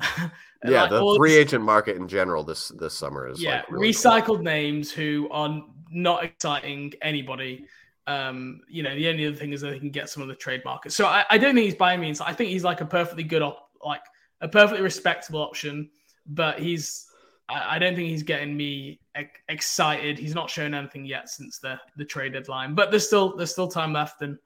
[0.64, 3.90] yeah, like the free agent market in general this this summer is yeah like really
[3.90, 4.38] recycled cool.
[4.38, 7.66] names who are not exciting anybody.
[8.06, 10.34] Um, you know, the only other thing is that they can get some of the
[10.34, 10.92] trade market.
[10.92, 12.20] So I, I don't think he's by means.
[12.20, 14.02] I think he's like a perfectly good op, like
[14.42, 15.88] a perfectly respectable option,
[16.26, 17.06] but he's
[17.48, 20.18] I, don't think he's getting me ex- excited.
[20.18, 23.68] He's not shown anything yet since the the trade deadline, but there's still there's still
[23.68, 24.38] time left, and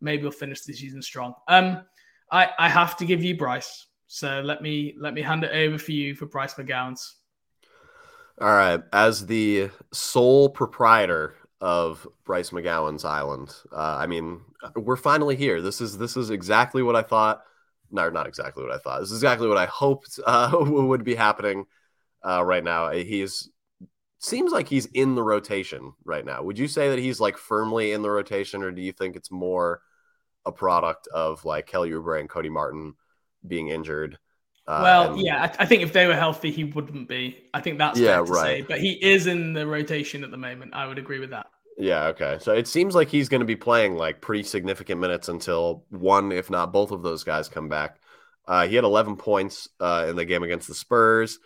[0.00, 1.34] maybe we'll finish the season strong.
[1.48, 1.82] Um,
[2.30, 5.78] I I have to give you Bryce, so let me let me hand it over
[5.78, 7.14] for you for Bryce McGowens.
[8.40, 14.40] All right, as the sole proprietor of Bryce McGowens Island, uh, I mean,
[14.76, 15.60] we're finally here.
[15.60, 17.44] This is this is exactly what I thought.
[17.90, 19.00] No, not exactly what I thought.
[19.00, 21.64] This is exactly what I hoped uh, would be happening
[22.26, 22.90] uh, right now.
[22.90, 23.48] He's
[24.18, 26.42] seems like he's in the rotation right now.
[26.42, 29.30] Would you say that he's like firmly in the rotation, or do you think it's
[29.30, 29.80] more
[30.46, 32.94] a product of like Kelly Oubre and Cody Martin
[33.46, 34.18] being injured?
[34.66, 37.38] Uh, well, and- yeah, I, I think if they were healthy, he wouldn't be.
[37.54, 38.32] I think that's Yeah, to say.
[38.32, 38.68] right.
[38.68, 40.74] But he is in the rotation at the moment.
[40.74, 41.46] I would agree with that.
[41.80, 42.36] Yeah, okay.
[42.40, 46.30] So it seems like he's going to be playing like pretty significant minutes until one,
[46.30, 47.98] if not both of those guys come back.
[48.46, 51.38] Uh, he had 11 points uh, in the game against the Spurs.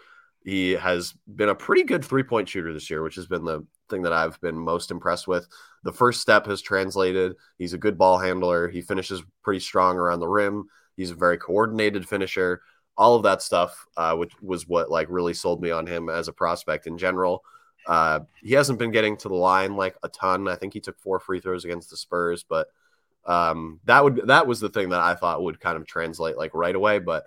[0.45, 3.65] He has been a pretty good three point shooter this year, which has been the
[3.89, 5.47] thing that I've been most impressed with.
[5.85, 7.35] The first step has translated.
[7.57, 8.69] He's a good ball handler.
[8.69, 10.65] He finishes pretty strong around the rim.
[10.97, 12.61] He's a very coordinated finisher.
[12.97, 16.27] All of that stuff, uh, which was what like really sold me on him as
[16.27, 17.45] a prospect in general.
[17.87, 20.49] Uh, he hasn't been getting to the line like a ton.
[20.49, 22.69] I think he took four free throws against the Spurs, but
[23.27, 26.55] um, that would that was the thing that I thought would kind of translate like
[26.55, 26.99] right away.
[26.99, 27.25] But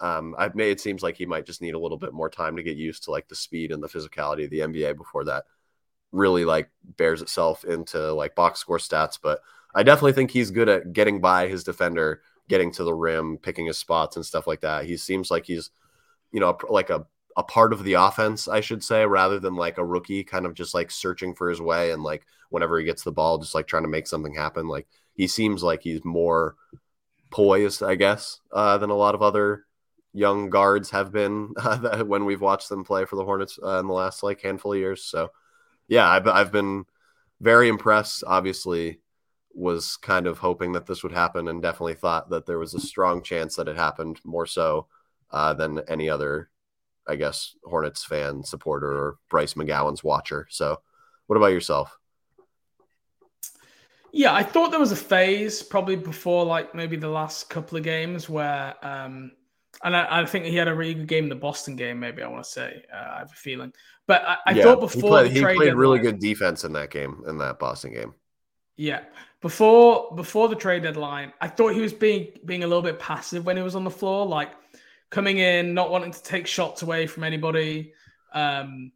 [0.00, 2.56] um, I've made it seems like he might just need a little bit more time
[2.56, 5.44] to get used to like the speed and the physicality of the NBA before that
[6.12, 9.18] really like bears itself into like box score stats.
[9.20, 9.40] But
[9.74, 13.66] I definitely think he's good at getting by his defender, getting to the rim, picking
[13.66, 14.86] his spots and stuff like that.
[14.86, 15.70] He seems like he's
[16.32, 17.06] you know like a
[17.36, 20.54] a part of the offense, I should say, rather than like a rookie kind of
[20.54, 23.66] just like searching for his way and like whenever he gets the ball, just like
[23.66, 24.68] trying to make something happen.
[24.68, 26.56] Like he seems like he's more
[27.30, 29.66] poised, I guess, uh, than a lot of other
[30.12, 33.86] young guards have been uh, when we've watched them play for the Hornets uh, in
[33.86, 35.04] the last like handful of years.
[35.04, 35.30] So,
[35.88, 36.84] yeah, I've, I've been
[37.40, 38.24] very impressed.
[38.26, 39.00] Obviously,
[39.52, 42.80] was kind of hoping that this would happen, and definitely thought that there was a
[42.80, 44.86] strong chance that it happened more so
[45.30, 46.50] uh, than any other,
[47.08, 50.46] I guess, Hornets fan, supporter, or Bryce McGowens watcher.
[50.50, 50.78] So,
[51.26, 51.98] what about yourself?
[54.12, 57.84] Yeah, I thought there was a phase probably before like maybe the last couple of
[57.84, 59.32] games where, um,
[59.84, 62.00] and I, I think he had a really good game in the Boston game.
[62.00, 63.72] Maybe I want to say uh, I have a feeling,
[64.08, 66.72] but I, I Yeah, thought he before played, the he played really good defense in
[66.74, 68.14] that game, in that Boston game.
[68.76, 69.00] Yeah,
[69.42, 73.44] before before the trade deadline, I thought he was being being a little bit passive
[73.44, 74.52] when he was on the floor, like
[75.10, 77.92] coming in, not wanting to take shots away from anybody,
[78.32, 78.92] um,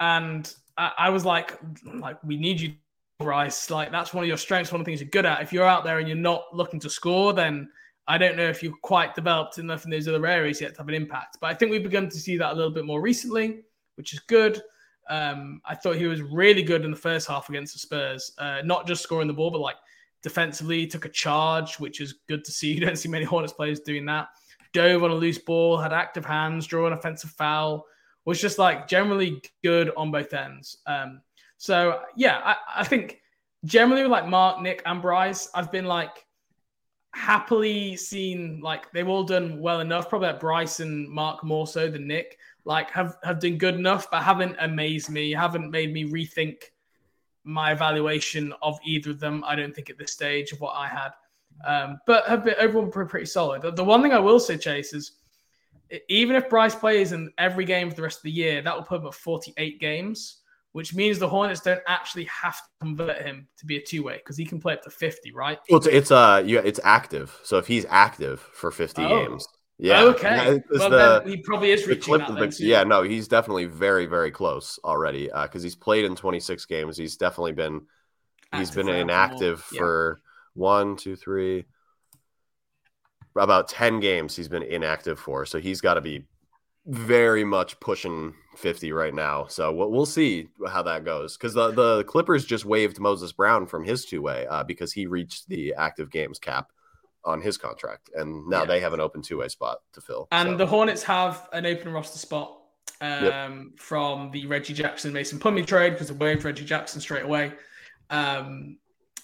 [0.00, 2.74] and I, I was like, like we need you,
[3.18, 3.70] Bryce.
[3.70, 5.40] Like that's one of your strengths, one of the things you're good at.
[5.40, 7.68] If you're out there and you're not looking to score, then
[8.08, 10.88] I don't know if you've quite developed enough in those other areas yet to have
[10.88, 11.38] an impact.
[11.40, 13.62] But I think we've begun to see that a little bit more recently,
[13.96, 14.60] which is good.
[15.08, 18.60] Um, I thought he was really good in the first half against the Spurs, uh,
[18.64, 19.76] not just scoring the ball, but like
[20.22, 22.72] defensively, took a charge, which is good to see.
[22.74, 24.28] You don't see many Hornets players doing that.
[24.76, 27.86] Dove on a loose ball, had active hands, drew an offensive foul,
[28.26, 30.76] was just like generally good on both ends.
[30.86, 31.22] Um,
[31.56, 33.22] so yeah, I, I think
[33.64, 36.26] generally with like Mark, Nick, and Bryce, I've been like
[37.14, 40.10] happily seen like they've all done well enough.
[40.10, 42.36] Probably like Bryce and Mark more so than Nick.
[42.66, 45.32] Like have have done good enough, but haven't amazed me.
[45.32, 46.64] Haven't made me rethink
[47.44, 49.42] my evaluation of either of them.
[49.46, 51.12] I don't think at this stage of what I had.
[51.64, 53.62] Um, but have been overall pretty, pretty solid.
[53.62, 55.12] The- The one thing I will say, Chase, is
[56.08, 58.82] even if Bryce plays in every game for the rest of the year, that will
[58.82, 60.42] put him at 48 games,
[60.72, 64.16] which means the Hornets don't actually have to convert him to be a two way
[64.16, 65.58] because he can play up to 50, right?
[65.70, 67.38] Well, it's it's uh yeah, it's active.
[67.44, 69.08] So if he's active for 50 Oh.
[69.08, 69.46] games,
[69.78, 70.02] yeah.
[70.02, 70.60] okay.
[70.70, 72.50] Well, the- then he probably is reaching clip, that.
[72.50, 76.96] the- yeah, no, he's definitely very, very close already because he's played in 26 games.
[76.96, 77.86] He's definitely been
[78.54, 80.20] he's Active been for a couple inactive for
[80.56, 81.64] one, two, three,
[83.36, 84.34] about 10 games.
[84.36, 86.24] He's been inactive for, so he's got to be
[86.86, 89.46] very much pushing 50 right now.
[89.46, 93.66] So we'll, we'll see how that goes because the the Clippers just waived Moses Brown
[93.66, 96.70] from his two way uh, because he reached the active games cap
[97.24, 98.66] on his contract, and now Yeah.
[98.66, 100.28] they have an open two way spot to fill.
[100.30, 102.56] And So- the Hornets have an open roster spot
[103.00, 103.80] um, Yep.
[103.80, 107.52] from the Reggie Jackson Mason Plumlee trade because they waived Reggie Jackson straight away.
[108.10, 108.78] Um,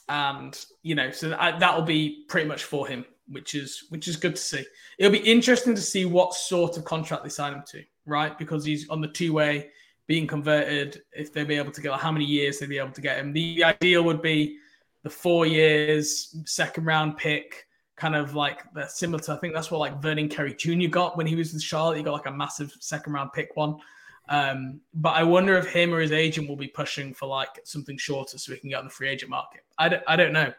[0.09, 4.17] and you know, so that, that'll be pretty much for him, which is which is
[4.17, 4.65] good to see.
[4.99, 8.37] It'll be interesting to see what sort of contract they sign him to, right?
[8.39, 9.71] Because he's on the two way
[10.07, 11.03] being converted.
[11.13, 13.19] If they'll be able to get like, how many years they'll be able to get
[13.19, 13.33] him.
[13.33, 14.59] The ideal would be
[15.03, 19.79] the four years, second round pick, kind of like similar to I think that's what
[19.79, 20.89] like Vernon Carey Jr.
[20.89, 21.99] got when he was with Charlotte.
[21.99, 23.77] He got like a massive second round pick one.
[24.29, 27.99] Um, but I wonder if him or his agent will be pushing for like something
[27.99, 29.63] shorter so he can get on the free agent market.
[29.79, 30.53] I don't, I don't know.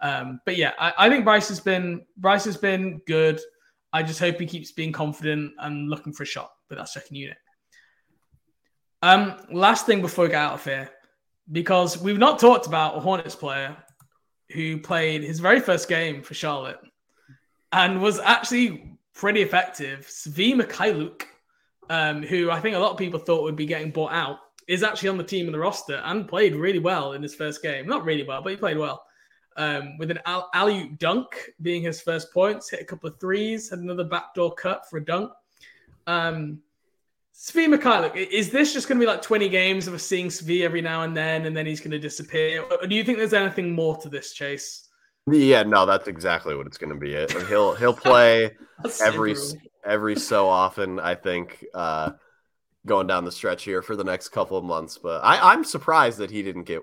[0.00, 3.40] Um, but yeah, I, I think Bryce has been Bryce has been good.
[3.92, 7.16] I just hope he keeps being confident and looking for a shot with that second
[7.16, 7.36] unit.
[9.02, 10.90] Um, last thing before we get out of here,
[11.52, 13.76] because we've not talked about a Hornets player
[14.50, 16.80] who played his very first game for Charlotte
[17.72, 20.06] and was actually pretty effective.
[20.08, 21.22] Svi Mykhailiuk
[21.90, 24.82] um, who I think a lot of people thought would be getting bought out, is
[24.82, 27.86] actually on the team in the roster and played really well in his first game.
[27.86, 29.04] Not really well, but he played well.
[29.56, 33.78] Um, with an alley dunk being his first points, hit a couple of threes, had
[33.78, 35.30] another backdoor cut for a dunk.
[36.06, 36.60] Um,
[37.36, 40.62] Svi Mykhailiuk, is this just going to be like 20 games of us seeing Svi
[40.62, 42.62] every now and then, and then he's going to disappear?
[42.62, 44.88] Or do you think there's anything more to this, Chase?
[45.30, 47.12] Yeah, no, that's exactly what it's going to be.
[47.48, 48.50] He'll he'll play
[49.04, 49.34] every
[49.84, 50.98] every so often.
[50.98, 52.12] I think uh,
[52.86, 56.18] going down the stretch here for the next couple of months, but I, I'm surprised
[56.18, 56.82] that he didn't get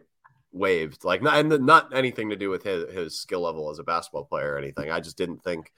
[0.51, 1.03] waived.
[1.03, 4.25] Like not and not anything to do with his his skill level as a basketball
[4.25, 4.91] player or anything.
[4.91, 5.71] I just didn't think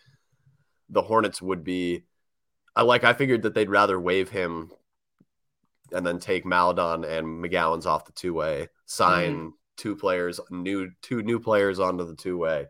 [0.89, 2.03] the Hornets would be.
[2.75, 3.03] I like.
[3.03, 4.71] I figured that they'd rather waive him
[5.91, 9.49] and then take Maledon and McGowens off the two way, sign mm-hmm.
[9.77, 12.67] two players, new two new players onto the two way,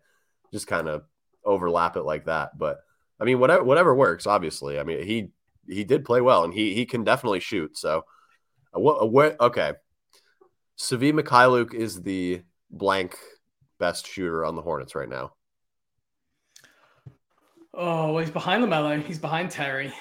[0.52, 1.04] just kind of
[1.46, 2.58] overlap it like that.
[2.58, 2.80] But
[3.20, 4.28] I mean, whatever whatever works.
[4.28, 5.30] Obviously, I mean he
[5.68, 7.78] he did play well, and he he can definitely shoot.
[7.78, 8.04] So,
[8.76, 9.74] uh, what, uh, what okay,
[10.78, 13.18] Svi Mykhailiuk is the blank
[13.80, 15.34] best shooter on the Hornets right now.
[17.74, 19.04] Oh, well, he's behind LaMelo.
[19.04, 19.92] He's behind Terry.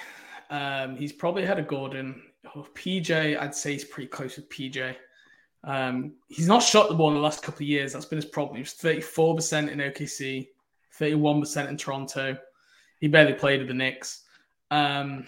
[0.49, 2.21] Um, he's probably ahead of Gordon.
[2.55, 4.95] Oh, PJ, I'd say he's pretty close with PJ.
[5.63, 7.93] Um, he's not shot the ball in the last couple of years.
[7.93, 8.57] That's been his problem.
[8.57, 10.47] He was 34% in OKC,
[10.99, 12.37] 31% in Toronto.
[13.03, 14.23] He barely played with the Knicks.
[14.71, 15.27] Um,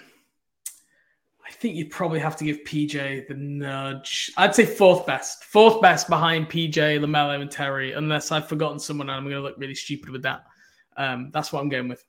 [1.46, 4.32] I think you'd probably have to give PJ the nudge.
[4.38, 7.92] I'd say fourth best, fourth best behind PJ, LaMelo, and Terry.
[7.92, 10.46] Unless I've forgotten someone, and I'm going to look really stupid with that.
[10.96, 12.02] Um, that's what I'm going with.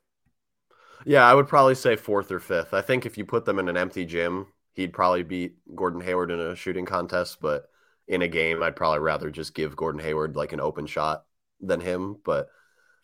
[1.05, 2.73] Yeah, I would probably say fourth or fifth.
[2.73, 6.31] I think if you put them in an empty gym, he'd probably beat Gordon Hayward
[6.31, 7.39] in a shooting contest.
[7.41, 7.65] But
[8.07, 11.25] in a game, I'd probably rather just give Gordon Hayward like an open shot
[11.61, 12.19] than him.
[12.25, 12.51] But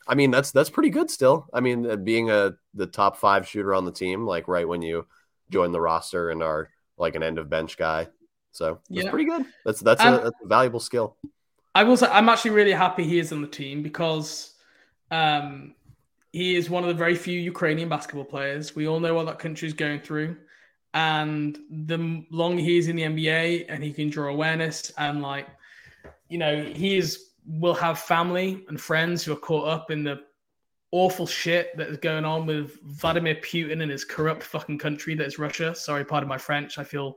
[0.06, 1.46] I mean, that's that's pretty good still.
[1.52, 4.82] I mean, uh, being a the top five shooter on the team, like right when
[4.82, 5.06] you
[5.50, 8.08] join the roster and are like an end of bench guy,
[8.50, 9.10] so yeah.
[9.10, 9.46] pretty good.
[9.64, 11.16] That's that's, a, that's a valuable skill.
[11.74, 14.54] I will say I'm actually really happy he is on the team because
[15.10, 15.74] um,
[16.32, 18.74] he is one of the very few Ukrainian basketball players.
[18.74, 20.36] We all know what that country is going through,
[20.94, 25.46] and the longer he is in the NBA and he can draw awareness and like,
[26.28, 30.20] you know, he is will have family and friends who are caught up in the
[30.92, 35.26] awful shit that is going on with Vladimir Putin and his corrupt fucking country that
[35.26, 35.74] is Russia.
[35.74, 36.78] Sorry, pardon my French.
[36.78, 37.16] I feel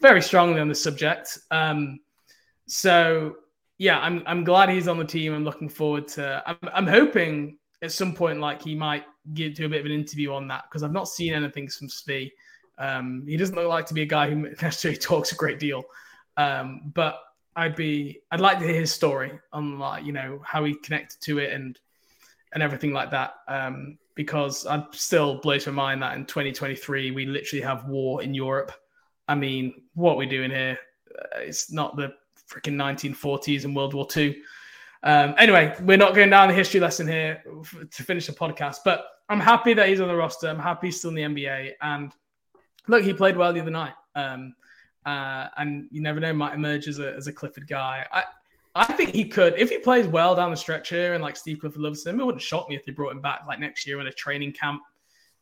[0.00, 1.38] very strongly on this subject.
[1.50, 2.00] Um,
[2.66, 3.36] so
[3.78, 5.34] yeah, I'm I'm glad he's on the team.
[5.34, 6.42] I'm looking forward to.
[6.46, 10.32] I'm, I'm hoping at some point like he might to a bit of an interview
[10.32, 12.30] on that because I've not seen anything from Svi.
[12.78, 15.84] Um, he doesn't look like to be a guy who necessarily talks a great deal,
[16.36, 17.18] um, but
[17.56, 21.20] I'd be I'd like to hear his story on like you know how he connected
[21.22, 21.78] to it and
[22.52, 23.34] and everything like that.
[23.48, 28.32] Um, because I'm still blows my mind that in 2023 we literally have war in
[28.32, 28.72] Europe.
[29.26, 30.78] I mean, what we're doing here,
[31.18, 32.14] uh, it's not the
[32.48, 34.36] freaking 1940s and World War II.
[35.02, 37.42] Um, anyway, we're not going down the history lesson here
[37.90, 40.48] to finish the podcast, but I'm happy that he's on the roster.
[40.48, 41.72] I'm happy he's still in the NBA.
[41.82, 42.12] And
[42.86, 43.94] look, he played well the other night.
[44.14, 44.54] Um,
[45.06, 48.06] uh, and you never know, might emerge as a, as a Clifford guy.
[48.12, 48.24] I,
[48.74, 51.60] I think he could, if he plays well down the stretch here and like Steve
[51.60, 54.00] Clifford loves him, it wouldn't shock me if they brought him back like next year
[54.00, 54.82] in a training camp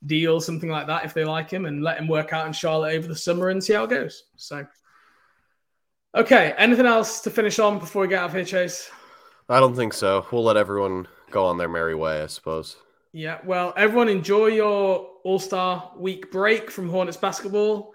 [0.06, 2.94] deal, something like that, if they like him and let him work out in Charlotte
[2.94, 4.24] over the summer and see how it goes.
[4.36, 4.66] So,
[6.14, 8.90] okay, anything else to finish on before we get out of here, Chase?
[9.48, 10.26] I don't think so.
[10.30, 12.76] We'll let everyone go on their merry way, I suppose.
[13.12, 17.91] Yeah, well, everyone enjoy your All Star week break from Hornets basketball.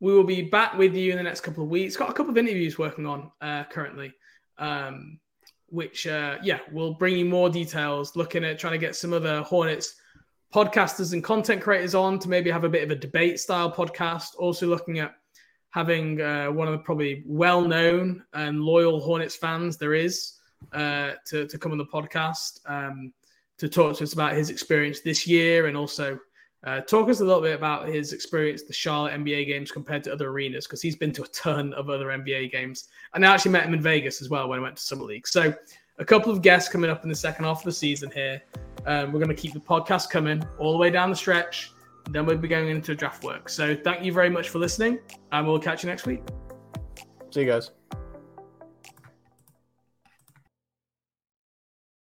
[0.00, 1.96] We will be back with you in the next couple of weeks.
[1.96, 4.12] Got a couple of interviews working on uh, currently,
[4.58, 5.18] um,
[5.68, 8.14] which, uh, yeah, we'll bring you more details.
[8.14, 9.94] Looking at trying to get some of the Hornets
[10.54, 14.36] podcasters and content creators on to maybe have a bit of a debate style podcast.
[14.38, 15.14] Also looking at
[15.70, 20.32] having uh, one of the probably well-known and loyal Hornets fans there is
[20.72, 23.12] uh, to to come on the podcast um,
[23.58, 26.18] to talk to us about his experience this year and also
[26.66, 30.12] uh, talk us a little bit about his experience the Charlotte NBA games compared to
[30.12, 32.88] other arenas because he's been to a ton of other NBA games.
[33.14, 35.28] And I actually met him in Vegas as well when I went to Summer League.
[35.28, 35.54] So
[35.98, 38.42] a couple of guests coming up in the second half of the season here.
[38.84, 41.70] Um, we're going to keep the podcast coming all the way down the stretch.
[42.10, 43.48] Then we'll be going into draft work.
[43.48, 44.98] So thank you very much for listening,
[45.32, 46.22] and we'll catch you next week.
[47.30, 47.70] See you guys.